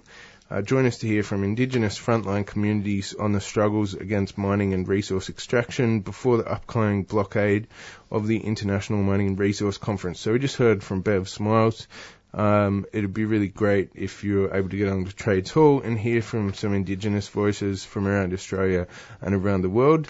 [0.49, 4.87] Uh, join us to hear from Indigenous frontline communities on the struggles against mining and
[4.87, 7.67] resource extraction before the upcoming blockade
[8.13, 10.21] of the International Mining and Resource Conference.
[10.21, 11.89] So we just heard from Bev Smiles.
[12.33, 15.99] Um, it'd be really great if you're able to get on to Trades Hall and
[15.99, 18.87] hear from some Indigenous voices from around Australia
[19.21, 20.07] and around the world.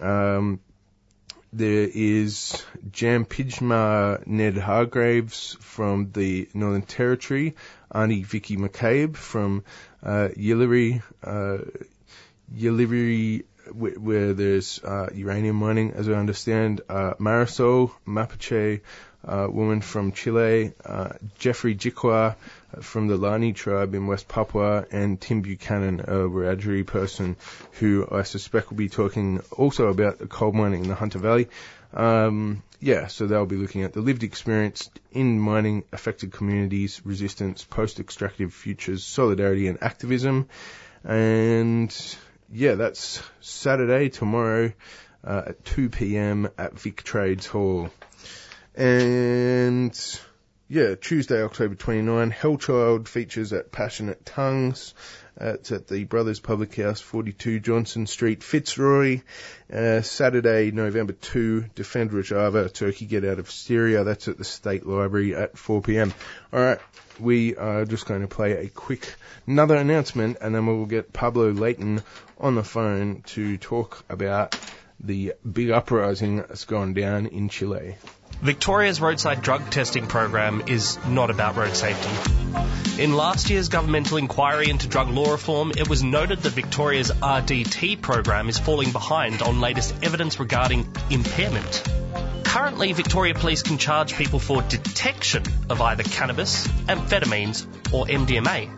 [0.00, 0.60] Um,
[1.52, 7.56] there is Jampijinpa Ned Hargraves from the Northern Territory,
[7.92, 9.64] Auntie Vicky McCabe from
[10.02, 11.58] uh, Yeelirrie, uh,
[12.54, 18.80] Yeelirrie, where, where there's uh, uranium mining, as I understand, uh, Marisol Mapuche,
[19.26, 22.36] uh, woman from Chile, uh, Jeffrey Jikwa
[22.80, 27.36] from the Lani tribe in West Papua, and Tim Buchanan, a Wiradjuri person
[27.72, 31.48] who I suspect will be talking also about the coal mining in the Hunter Valley.
[31.92, 37.62] Um, yeah, so they'll be looking at the lived experience in mining affected communities, resistance,
[37.62, 40.48] post-extractive futures, solidarity and activism.
[41.04, 41.94] And
[42.50, 44.72] yeah, that's Saturday, tomorrow,
[45.22, 46.48] uh, at 2 p.m.
[46.56, 47.90] at Vic Trades Hall.
[48.74, 50.20] And
[50.68, 54.94] yeah, Tuesday, October 29, Hellchild features at Passionate Tongues.
[55.40, 59.22] It's at the Brothers Public House, 42 Johnson Street, Fitzroy.
[59.72, 64.04] Uh, Saturday, November 2, Defend Rojava, Turkey Get Out of Syria.
[64.04, 66.12] That's at the State Library at 4 p.m.
[66.52, 66.80] Alright,
[67.18, 69.14] we are just going to play a quick,
[69.46, 72.02] another announcement, and then we'll get Pablo Leighton
[72.38, 74.56] on the phone to talk about
[75.02, 77.96] the big uprising that's gone down in Chile.
[78.42, 83.02] Victoria's roadside drug testing program is not about road safety.
[83.02, 88.00] In last year's governmental inquiry into drug law reform, it was noted that Victoria's RDT
[88.00, 91.82] program is falling behind on latest evidence regarding impairment.
[92.44, 98.70] Currently, Victoria Police can charge people for detection of either cannabis, amphetamines, or MDMA.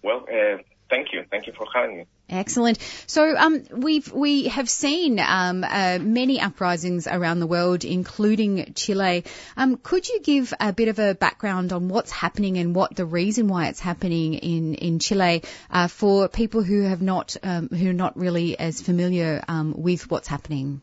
[0.00, 0.58] Well, uh,
[0.90, 1.24] thank you.
[1.30, 2.06] Thank you for having me.
[2.28, 2.78] Excellent.
[3.06, 9.24] So um, we've we have seen um, uh, many uprisings around the world, including Chile.
[9.56, 13.06] Um, could you give a bit of a background on what's happening and what the
[13.06, 17.90] reason why it's happening in in Chile uh, for people who have not um, who
[17.90, 20.80] are not really as familiar um, with what's happening?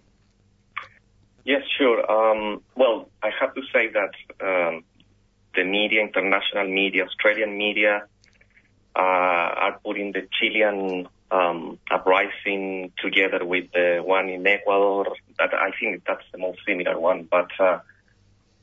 [1.43, 2.09] Yes, sure.
[2.09, 4.81] Um, well, I have to say that
[5.55, 8.07] the media, international media, Australian media.
[8.95, 15.07] Uh, are putting the Chilean um, uprising together with the one in Ecuador.
[15.39, 17.79] That I think that's the most similar one, but uh,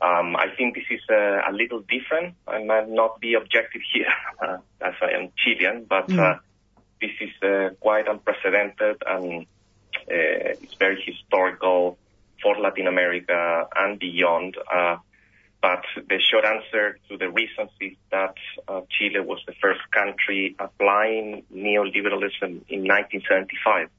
[0.01, 2.35] um, I think this is uh, a little different.
[2.47, 6.39] I might not be objective here, uh, as I am Chilean, but mm.
[7.01, 11.99] this is uh, quite unprecedented and uh, it's very historical
[12.43, 14.57] for Latin America and beyond.
[15.63, 18.35] But the short answer to the reasons is that
[18.67, 23.87] uh, Chile was the first country applying neoliberalism in 1975.
[23.87, 23.91] Mm.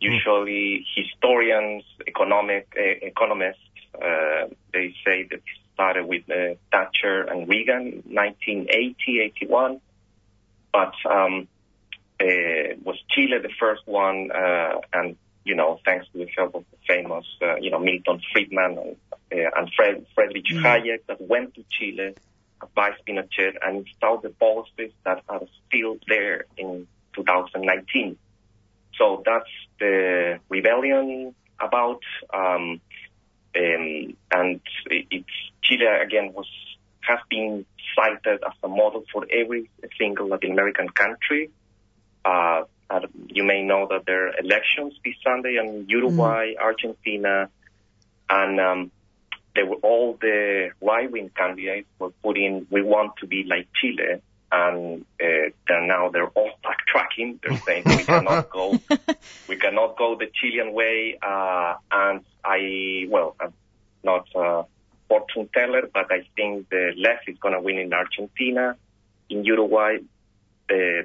[0.00, 3.60] Usually, historians, economic uh, economists,
[3.94, 5.42] uh, they say that it
[5.72, 9.80] started with uh, Thatcher and Reagan, 1980, 81.
[10.72, 11.48] But um,
[12.20, 15.16] uh, was Chile the first one, uh, and
[15.46, 18.96] you know, thanks to the help of the famous, uh, you know, Milton Friedman and,
[19.32, 22.14] uh, and Fred, Friedrich Hayek that went to Chile,
[22.60, 28.18] advised Pinochet, and installed the policies that are still there in 2019.
[28.98, 29.48] So that's
[29.78, 32.02] the rebellion about,
[32.34, 32.80] um,
[33.56, 36.48] um, and it's Chile again was
[37.02, 37.64] has been
[37.94, 41.50] cited as a model for every single Latin American country.
[42.24, 47.48] Uh, uh, you may know that there are elections this Sunday in Uruguay, Argentina,
[48.28, 48.90] and um,
[49.54, 54.20] they were all the right-wing candidates were putting, we want to be like Chile,
[54.52, 55.26] and uh,
[55.66, 57.40] then now they're all backtracking.
[57.42, 58.78] They're saying we cannot go,
[59.48, 61.18] we cannot go the Chilean way.
[61.20, 63.52] Uh, and I, well, I'm
[64.04, 64.64] not a
[65.08, 68.76] fortune teller, but I think the left is going to win in Argentina,
[69.28, 69.98] in Uruguay,
[70.70, 71.02] uh,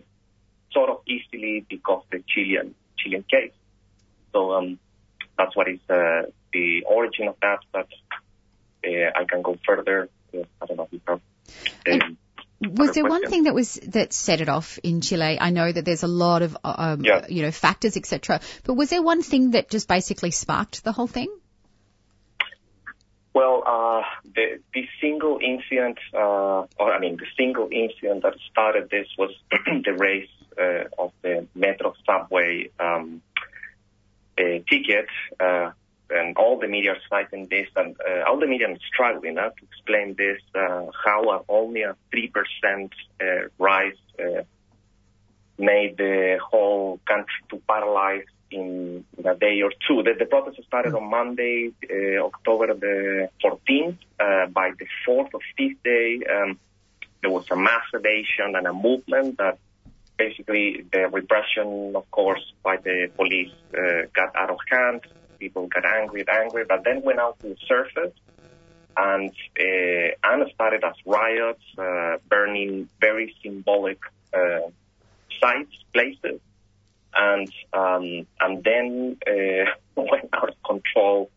[0.74, 3.54] sort of easily because the Chilean Chilean case.
[4.34, 4.80] So um,
[5.38, 6.24] that's what is uh,
[6.54, 7.60] the origin of that.
[7.72, 7.88] But
[8.86, 10.10] uh, I can go further.
[10.34, 11.22] Uh, I don't know if you have.
[11.92, 12.18] Um,
[12.78, 15.38] Was there one thing that was that set it off in Chile?
[15.42, 17.26] I know that there's a lot of um, Yeah.
[17.28, 18.40] you know factors, etc.
[18.64, 21.36] But was there one thing that just basically sparked the whole thing?
[23.34, 24.02] Well, uh,
[24.36, 29.32] the, the single incident, uh, or I mean, the single incident that started this was
[29.52, 30.30] the race
[30.62, 33.22] uh, of the Metro subway um,
[34.38, 35.08] uh, ticket,
[35.40, 35.72] uh,
[36.10, 39.50] and all the media are citing this, and uh, all the media is struggling uh,
[39.50, 42.90] to explain this, uh, how only a 3%
[43.22, 43.26] uh,
[43.58, 44.42] rise uh,
[45.58, 50.04] made the whole country to paralyze in a day or two.
[50.04, 53.98] The, the protest started on Monday, uh, October the 14th.
[54.20, 56.60] Uh, by the fourth or fifth day, um,
[57.22, 59.58] there was a mass evasion and a movement that
[60.26, 65.02] basically the repression, of course, by the police uh, got out of hand.
[65.40, 68.16] People got angry, angry, but then went out to the surface
[68.98, 69.32] and
[69.66, 74.00] uh, and started as riots, uh, burning very symbolic
[74.40, 74.68] uh,
[75.40, 76.40] sites, places,
[77.28, 78.06] and um,
[78.44, 79.66] and then uh,
[80.14, 81.30] went out of control.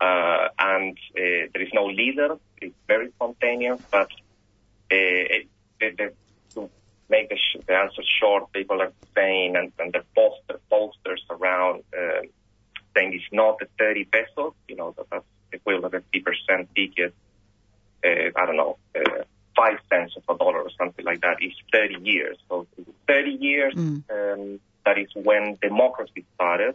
[0.00, 2.36] Uh, and uh, there is no leader.
[2.60, 4.10] It's very spontaneous, but
[4.90, 5.46] it,
[5.80, 6.12] the,
[7.14, 11.76] make the, sh- the answer short, people are saying, and, and the poster, posters around
[11.96, 12.22] uh,
[12.94, 17.14] saying it's not the 30 pesos, you know, that, that's equivalent to 50% ticket.
[18.04, 19.22] Uh, I don't know, uh,
[19.56, 21.36] five cents of a dollar or something like that.
[21.40, 22.36] It's 30 years.
[22.48, 22.66] So
[23.08, 23.74] 30 years,
[24.14, 26.74] um, that is when democracy started.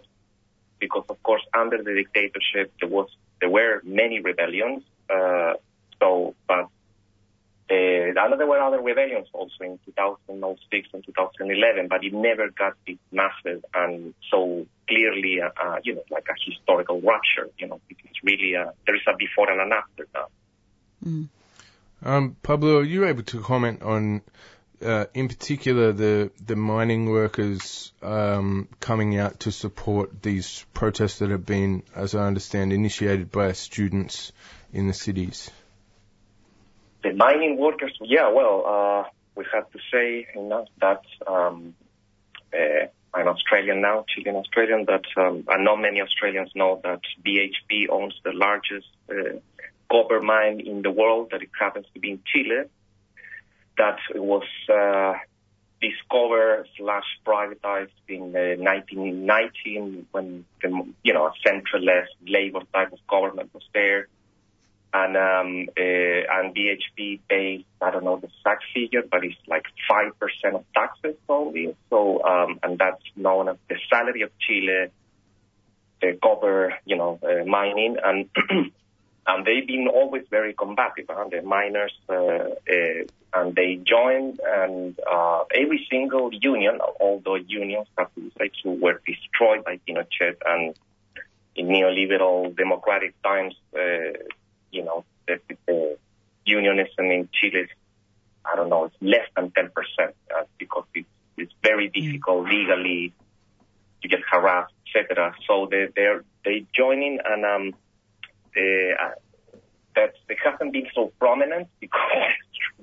[0.80, 3.10] Because of course, under the dictatorship, there was
[3.42, 4.82] there were many rebellions.
[5.10, 5.54] Uh,
[6.00, 6.66] so, but
[7.72, 12.74] uh, and there were other rebellions also in 2006 and 2011, but it never got
[12.88, 17.50] this massive and so clearly, uh, uh, you know, like a historical rupture.
[17.60, 21.28] You know, it's really a, there is a before and an after now.
[22.02, 24.22] Um, Pablo, are you able to comment on,
[24.84, 31.30] uh, in particular, the the mining workers um, coming out to support these protests that
[31.30, 34.32] have been, as I understand, initiated by students
[34.74, 35.52] in the cities?
[37.04, 41.76] The mining workers, yeah, well, uh, we have to say you know, that um,
[42.54, 47.90] uh, I'm Australian now, Chilean Australian, that um, and not many Australians know that BHP
[47.90, 49.40] owns the largest uh,
[49.90, 52.64] copper mine in the world, that it happens to be in Chile,
[53.78, 55.14] that was uh,
[55.82, 63.00] discovered slash privatized in uh, 1919 when the, you know a centralist labor type of
[63.08, 64.08] government was there,
[64.94, 70.18] and um, and BHP pays I don't know the exact figure, but it's like five
[70.20, 71.76] percent of taxes only.
[71.90, 74.88] So um, and that's known as the salary of Chile,
[76.02, 78.30] the copper you know uh, mining and.
[79.30, 83.04] and they've been always very combative, the miners, uh, uh,
[83.34, 88.10] and they joined, and uh, every single union, all the unions that
[88.66, 90.76] were destroyed by Pinochet, and
[91.56, 94.18] in neoliberal democratic times, uh,
[94.72, 95.98] you know, the, the
[96.46, 97.70] unionism in Chile, is,
[98.46, 99.70] I don't know, it's less than 10%
[100.00, 103.14] uh, because it's, it's very difficult legally
[104.02, 105.36] to get harassed, etc.
[105.48, 107.76] So they, they're they joining and um,
[108.56, 109.10] uh,
[109.96, 112.02] that they haven't been so prominent because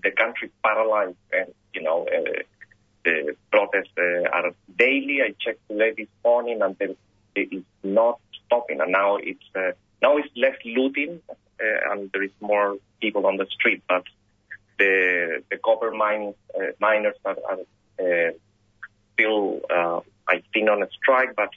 [0.02, 2.42] the country paralyzed and you know uh,
[3.04, 5.20] the protests uh, are daily.
[5.22, 6.94] I checked today this morning and there,
[7.34, 8.80] it is not stopping.
[8.80, 9.72] And now it's uh,
[10.02, 11.20] now it's less looting
[11.60, 14.04] and there is more people on the street, but
[14.78, 17.58] the the copper mine uh, miners are, are
[18.00, 18.32] uh,
[19.14, 21.50] still uh, I think on a strike, but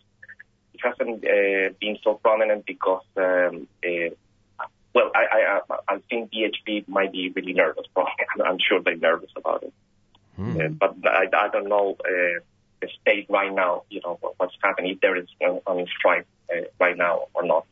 [0.73, 4.13] it hasn't uh, been so prominent because, um, uh,
[4.93, 7.85] well, I, I, I think BHP might be really nervous.
[7.93, 8.13] Probably,
[8.45, 9.73] I'm sure they're nervous about it.
[10.39, 10.65] Mm.
[10.65, 12.39] Uh, but I, I don't know uh,
[12.81, 13.83] the state right now.
[13.89, 17.65] You know what's happening if there is on, on strike uh, right now or not.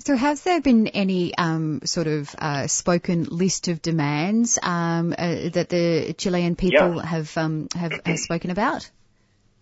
[0.00, 5.48] So has there been any um, sort of uh, spoken list of demands um, uh,
[5.50, 7.04] that the Chilean people Yeah.
[7.04, 8.88] have, um, have have spoken about?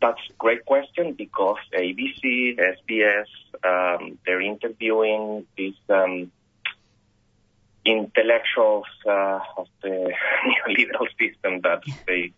[0.00, 3.28] That's a great question because ABC, SBS,
[3.64, 6.30] um, they're interviewing these um,
[7.86, 9.88] intellectuals uh, of the
[10.68, 12.32] neoliberal system that they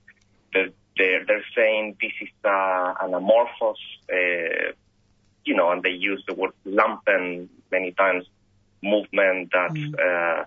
[0.53, 3.81] they're, they're, they're saying this is uh, an amorphous,
[4.11, 4.73] uh,
[5.45, 8.25] you know, and they use the word lumpen many times,
[8.83, 10.45] movement that uh,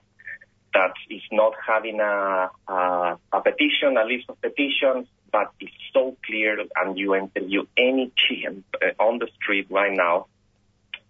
[0.73, 6.15] that is not having a, a a petition, a list of petitions, but it's so
[6.25, 10.27] clear, and you interview any Chilean uh, on the street right now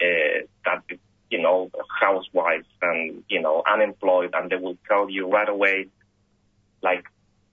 [0.01, 0.83] uh, that
[1.29, 1.69] you know
[1.99, 5.87] housewives and you know unemployed, and they will tell you right away,
[6.81, 7.05] like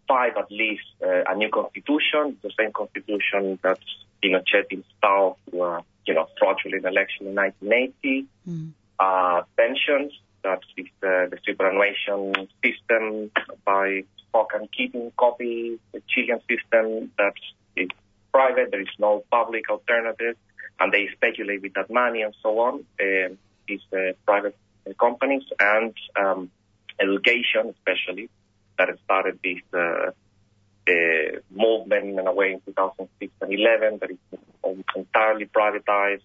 [0.09, 3.79] five at least, uh, a new constitution, the same constitution that
[4.25, 8.27] Pinochet installed a you know fraudulent election in 1980,
[8.99, 10.13] uh, pensions.
[10.43, 13.31] That is uh, the superannuation system
[13.65, 17.35] by stock and keeping copy, the Chilean system that
[17.77, 17.89] is
[18.33, 18.71] private.
[18.71, 20.37] There is no public alternative,
[20.81, 22.85] and they speculate with that money and so on.
[22.99, 23.35] Uh,
[23.69, 24.57] these uh, private
[24.89, 26.51] uh, companies and um,
[26.99, 28.31] education, especially,
[28.79, 29.61] that started this
[30.89, 34.19] uh, uh, movement in a way in 2006 and 11 that is
[34.97, 36.23] entirely privatized.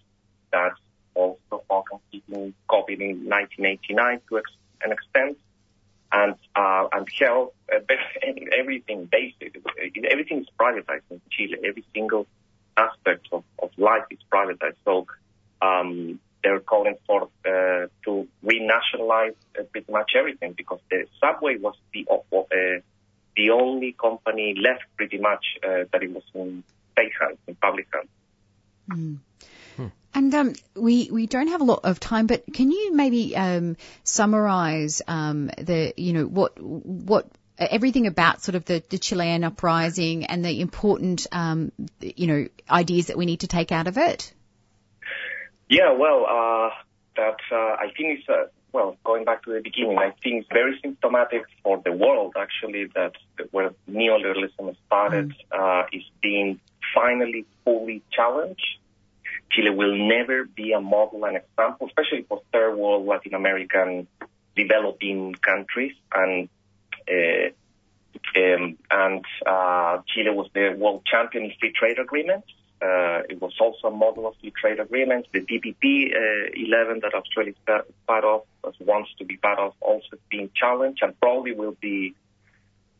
[0.52, 0.78] That's
[1.14, 4.36] also and keeping copied in 1989 to
[4.84, 5.38] an extent
[6.12, 7.78] and uh, and health, uh,
[8.58, 9.60] everything basic,
[10.08, 11.58] everything is privatized in Chile.
[11.64, 12.26] Every single
[12.76, 14.76] aspect of, of life is privatized.
[14.84, 15.06] So
[15.60, 19.34] um, they're calling for uh, to renationalize
[19.72, 22.80] pretty much everything because the subway was the of uh,
[23.36, 27.86] the only company left pretty much uh, that it was in state hands, in public
[27.92, 28.08] hands.
[28.88, 29.18] Mm.
[30.16, 33.76] And um, we we don't have a lot of time, but can you maybe um,
[34.04, 37.26] summarize um, the you know what what
[37.58, 43.06] everything about sort of the, the Chilean uprising and the important um, you know ideas
[43.06, 44.32] that we need to take out of it?
[45.68, 46.70] Yeah, well, uh,
[47.16, 49.96] that uh, I think it's uh, well going back to the beginning.
[49.98, 53.12] I think it's very symptomatic for the world actually that
[53.52, 56.60] where neoliberalism started uh, is being
[56.94, 58.66] finally fully challenged.
[59.52, 64.08] Chile will never be a model and example, especially for third world Latin American
[64.56, 65.94] developing countries.
[66.12, 66.48] And
[67.08, 67.50] uh,
[68.36, 72.48] um, and uh, Chile was the world champion in free trade agreements.
[72.82, 75.28] Uh, it was also a model of free trade agreements.
[75.32, 78.42] The TPP uh, 11 that Australia is part of,
[78.80, 82.14] wants to be part of, also being challenged and probably will be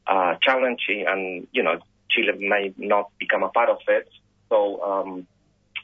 [0.07, 1.07] uh, challenging.
[1.09, 1.78] And you know,
[2.11, 4.09] Chile may not become a part of it.
[4.49, 4.82] So.
[4.82, 5.27] Um,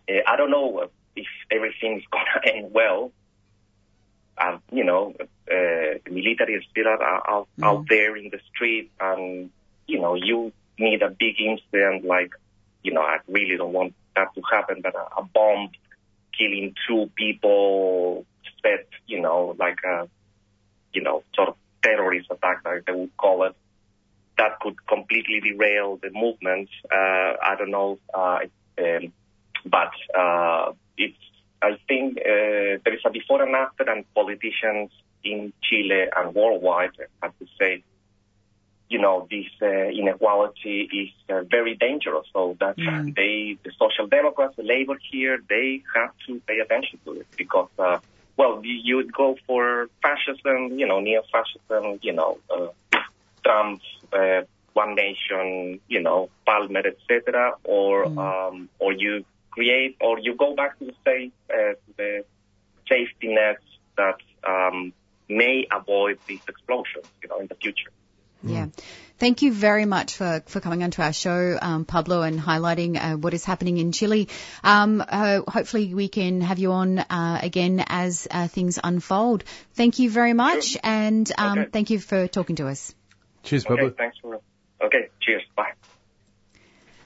[0.08, 3.12] uh, I don't know if everything's gonna end well.
[4.38, 7.64] Uh, you know, uh, the military is still out, out, Mm.
[7.64, 9.50] out there in the street, and
[9.86, 12.30] you know, you need a big incident like,
[12.82, 15.70] you know, I really don't want that to happen, but a, a bomb
[16.36, 18.24] killing two people,
[18.62, 20.08] set, you know, like a,
[20.92, 23.54] you know, sort of terrorist attack, like they would call it.
[24.38, 26.68] That could completely derail the movement.
[26.90, 27.98] Uh, I don't know.
[28.12, 28.38] Uh,
[28.78, 29.12] um,
[29.66, 31.18] but uh, it's
[31.62, 34.90] I think uh, there is a before and after, and politicians
[35.22, 36.92] in Chile and worldwide
[37.22, 37.84] have to say,
[38.88, 42.26] you know, this uh, inequality is uh, very dangerous.
[42.32, 47.20] So that they, the social democrats, the labor here, they have to pay attention to
[47.20, 47.98] it because, uh,
[48.40, 52.68] well, you, you would go for fascism, you know, neo-fascism, you know, uh,
[53.44, 53.82] Trump,
[54.14, 54.40] uh,
[54.72, 60.78] one nation, you know, Palmer, etc., or um, or you create or you go back
[60.78, 62.24] to the safe uh, to the
[62.88, 63.68] safety nets
[63.98, 64.94] that um,
[65.28, 67.92] may avoid these explosions, you know, in the future.
[68.42, 68.66] Yeah.
[69.18, 73.16] Thank you very much for, for coming onto our show, um, Pablo, and highlighting uh,
[73.18, 74.28] what is happening in Chile.
[74.64, 79.44] Um, uh, hopefully we can have you on uh, again as uh, things unfold.
[79.74, 81.70] Thank you very much, and um, Okay.
[81.70, 82.94] thank you for talking to us.
[83.42, 83.86] Cheers, Pablo.
[83.86, 84.40] Okay, thanks for.
[84.82, 85.42] Okay, cheers.
[85.54, 85.72] Bye.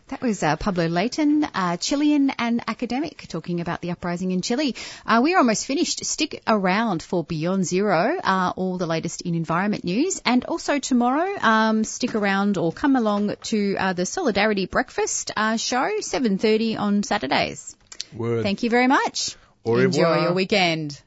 [0.08, 4.76] That was uh, Pablo Leighton, uh, Chilean and academic, talking about the uprising in Chile.
[5.06, 6.04] Uh, we're almost finished.
[6.04, 10.20] Stick around for Beyond Zero, uh, all the latest in environment news.
[10.26, 15.56] And also tomorrow, um, stick around or come along to uh, the Solidarity Breakfast uh,
[15.56, 17.74] show, 7.30 on Saturdays.
[18.14, 18.42] Word.
[18.42, 19.36] Thank you very much.
[19.64, 20.22] Au Enjoy revoir.
[20.22, 21.00] your weekend.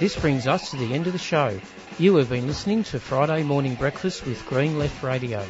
[0.00, 1.60] This brings us to the end of the show.
[2.00, 5.46] You have been listening to Friday Morning Breakfast with Green Left Radio.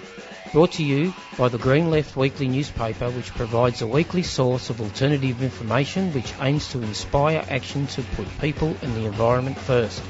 [0.52, 4.80] Brought to you by the Green Left Weekly newspaper, which provides a weekly source of
[4.80, 10.02] alternative information which aims to inspire action to put people and the environment first.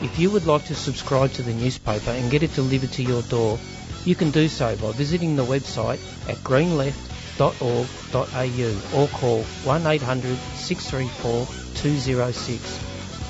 [0.00, 3.20] If you would like to subscribe to the newspaper and get it delivered to your
[3.24, 3.58] door,
[4.06, 6.00] you can do so by visiting the website
[6.30, 12.78] at greenleft.org.au or call 1800 634 206.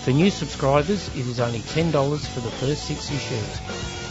[0.05, 3.61] For new subscribers, it is only $10 for the first six issues.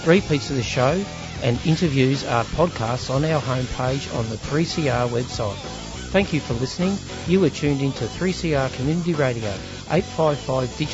[0.05, 1.01] Repeats of the show
[1.43, 5.57] and interviews are podcasts on our homepage on the 3CR website.
[6.13, 6.97] Thank you for listening.
[7.27, 9.49] You are tuned into 3CR Community Radio,
[9.91, 10.87] 855 Digital.